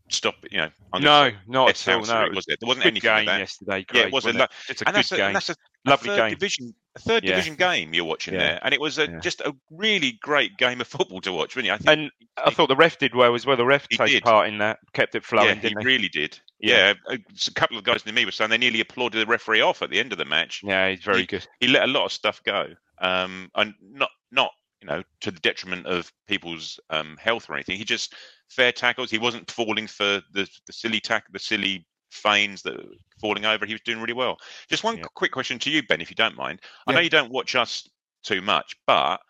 [0.09, 0.35] stop.
[0.51, 2.01] You know, I'm No, not at all.
[2.05, 2.57] No, was there?
[2.59, 3.85] There wasn't any game yesterday.
[3.93, 5.25] Yeah, it was a wasn't lo- It's a and good that's a, game.
[5.27, 6.29] and that's a, a Lovely third game.
[6.31, 7.29] division, a third Yeah.
[7.31, 8.39] division game you're watching Yeah.
[8.39, 9.19] there, and it was a, Yeah.
[9.19, 11.71] just a really great game of football to watch, wasn't it?
[11.73, 13.55] I think And I thought the ref did well as well.
[13.55, 15.75] The ref took part in that, kept it flowing, yeah, he he?
[15.85, 16.39] really did.
[16.59, 16.93] Yeah.
[17.09, 19.81] A, a couple of guys near me were saying they nearly applauded the referee off
[19.81, 20.61] at the end of the match.
[20.63, 21.47] Yeah, he's very He- good.
[21.59, 22.67] He let a lot of stuff go,
[22.99, 24.51] um, and not not
[24.81, 27.77] you know to the detriment of people's um, health or anything.
[27.77, 28.13] He just
[28.49, 29.09] fair tackles.
[29.11, 32.75] He wasn't falling for the the silly tack, the silly feigns that
[33.21, 33.65] falling over.
[33.65, 34.37] He was doing really well.
[34.69, 35.03] Just one Yeah.
[35.15, 36.59] quick question to you, Ben, if you don't mind.
[36.87, 36.95] I Yeah.
[36.95, 37.87] know you don't watch us
[38.23, 39.21] too much, but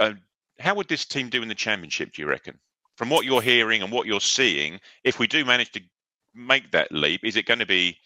[0.00, 0.14] uh,
[0.58, 2.12] how would this team do in the championship?
[2.12, 2.58] Do you reckon?
[2.96, 5.80] From what you're hearing and what you're seeing, if we do manage to
[6.34, 7.98] make that leap, is it going to be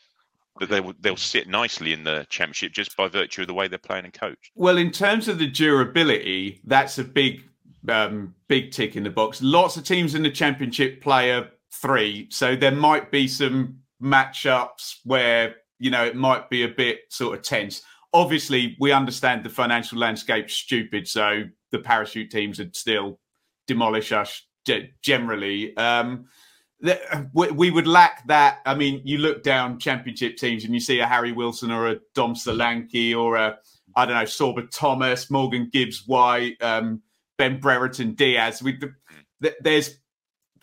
[0.58, 3.68] that they will, they'll sit nicely in the championship just by virtue of the way
[3.68, 4.50] they're playing and coached?
[4.54, 7.42] Well, in terms of the durability, that's a big,
[7.88, 9.42] um, big tick in the box.
[9.42, 14.96] Lots of teams in the championship play a three, so there might be some matchups
[15.04, 17.82] where you know it might be a bit sort of tense.
[18.12, 23.18] Obviously, we understand the financial landscape's stupid, so the parachute teams would still
[23.66, 24.42] demolish us
[25.02, 25.76] generally.
[25.76, 26.26] Um,
[27.32, 28.58] we, we would lack that.
[28.66, 31.96] I mean, you look down championship teams and you see a Harry Wilson or a
[32.14, 33.58] Dom Solanke or a
[33.94, 37.00] I don't know, Sorba Thomas, Morgan Gibbs White, um,
[37.38, 38.62] Ben Brereton Diaz.
[38.62, 38.78] We,
[39.60, 39.98] there's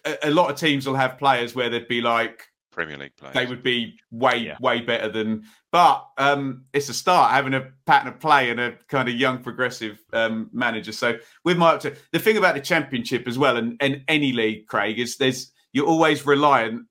[0.05, 3.33] a, a lot of teams will have players where they'd be like, Premier League players.
[3.33, 4.57] they would be way, Yeah.
[4.59, 5.43] way better than.
[5.71, 9.39] But um, it's a start having a pattern of play and a kind of young,
[9.41, 10.91] progressive um, manager.
[10.91, 11.95] So with might have to.
[12.11, 15.87] The thing about the championship as well, and, and any league, Craig, is there's you're
[15.87, 16.85] always reliant.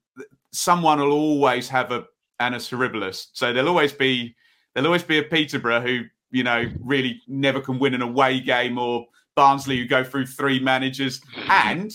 [0.53, 2.05] Someone will always have a
[2.41, 3.29] Annus Horribilis.
[3.33, 4.35] So there'll always be
[4.75, 8.77] there'll always be a Peterborough who you know really never can win an away game
[8.79, 9.07] or
[9.37, 11.21] Barnsley who go through three managers.
[11.49, 11.93] And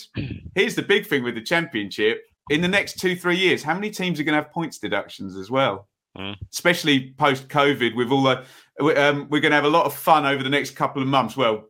[0.56, 3.92] here's the big thing with the championship: in the next two three years, how many
[3.92, 5.88] teams are going to have points deductions as well?
[6.18, 6.36] Mm.
[6.52, 8.44] Especially post COVID, with all the
[8.80, 11.38] um, we're going to have a lot of fun over the next couple of months.
[11.38, 11.66] Well,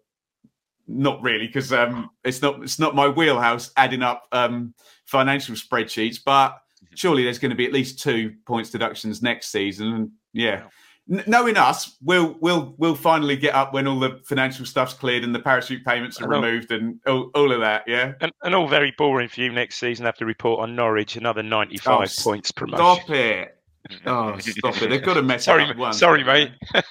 [0.88, 4.74] not really, because um, it's not it's not my wheelhouse adding up um,
[5.06, 6.18] financial spreadsheets.
[6.24, 6.58] But
[6.96, 9.94] surely there's going to be at least two points deductions next season.
[9.94, 10.64] And yeah,
[11.12, 15.24] N- knowing us, we'll we'll we'll finally get up when all the financial stuff's cleared
[15.24, 17.84] and the parachute payments are removed and all, all of that.
[17.88, 18.14] Yeah.
[18.22, 20.06] And, and all very boring for you next season.
[20.06, 22.78] Have to report on Norwich, another 95 Oh, s- points promotion.
[23.04, 23.57] Stop it.
[24.06, 24.90] Oh, stop it.
[24.90, 25.98] They've got to mess Sorry, it up once.
[26.00, 26.52] sorry, mate.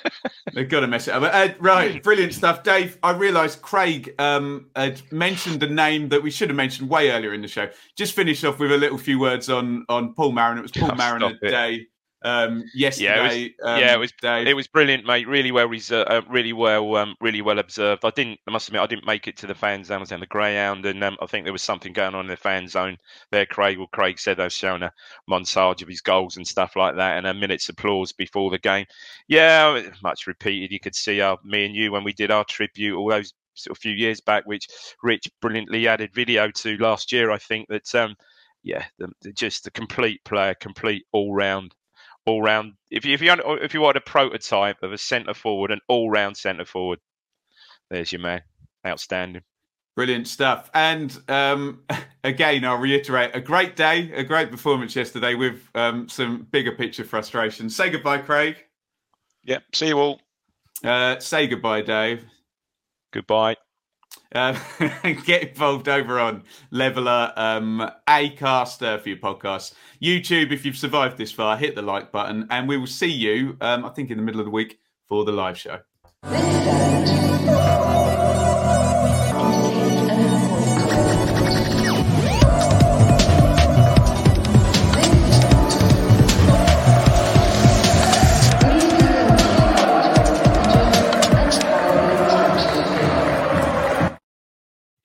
[0.52, 1.22] They've got to mess it up.
[1.22, 2.62] Uh, right, brilliant stuff.
[2.62, 7.10] Dave, I realised Craig um, had mentioned a name that we should have mentioned way
[7.10, 7.68] earlier in the show.
[7.96, 10.60] Just finish off with a little few words on on Paul Mariner.
[10.60, 11.32] It was Paul Oh, Marin stop
[12.26, 12.48] a it.
[12.48, 13.54] day um, yesterday.
[13.62, 14.46] um, yeah, it was- Dave.
[14.48, 15.28] It was brilliant, mate.
[15.28, 18.04] Really well, reser- uh, really well, um, really well observed.
[18.04, 19.98] I didn't, I must admit, I didn't make it to the fan zone.
[19.98, 22.30] I was in the Greyhound, and um, I think there was something going on in
[22.30, 22.96] the fan zone
[23.30, 23.46] there.
[23.46, 24.92] Craig, well, Craig said they've shown a
[25.30, 28.86] montage of his goals and stuff like that, and a minute's applause before the game.
[29.28, 30.72] Yeah, much repeated.
[30.72, 33.76] You could see our me and you when we did our tribute all those sort
[33.76, 34.68] of few years back, which
[35.02, 37.30] Rich brilliantly added video to last year.
[37.30, 38.14] I think that, um,
[38.62, 41.74] yeah, the, the- just a complete player, complete all round
[42.26, 42.74] all round.
[42.90, 46.10] If you if you if you want a prototype of a centre forward, an all
[46.10, 46.98] round centre forward,
[47.90, 48.42] there's your man.
[48.86, 49.42] Outstanding.
[49.96, 50.70] Brilliant stuff.
[50.74, 51.82] And um,
[52.24, 57.04] again, I'll reiterate a great day, a great performance yesterday with um, some bigger picture
[57.04, 57.74] frustrations.
[57.74, 58.56] Say goodbye, Craig.
[59.44, 59.62] Yep.
[59.72, 60.20] see you all.
[60.84, 62.24] Uh, say goodbye, Dave.
[63.12, 63.56] Goodbye.
[64.34, 64.56] Um,
[65.24, 69.74] get involved over on Leveler, um, Acaster for your podcast.
[70.02, 73.56] YouTube, if you've survived this far, hit the like button, and we will see you,
[73.60, 75.80] um, I think, in the middle of the week for the live show.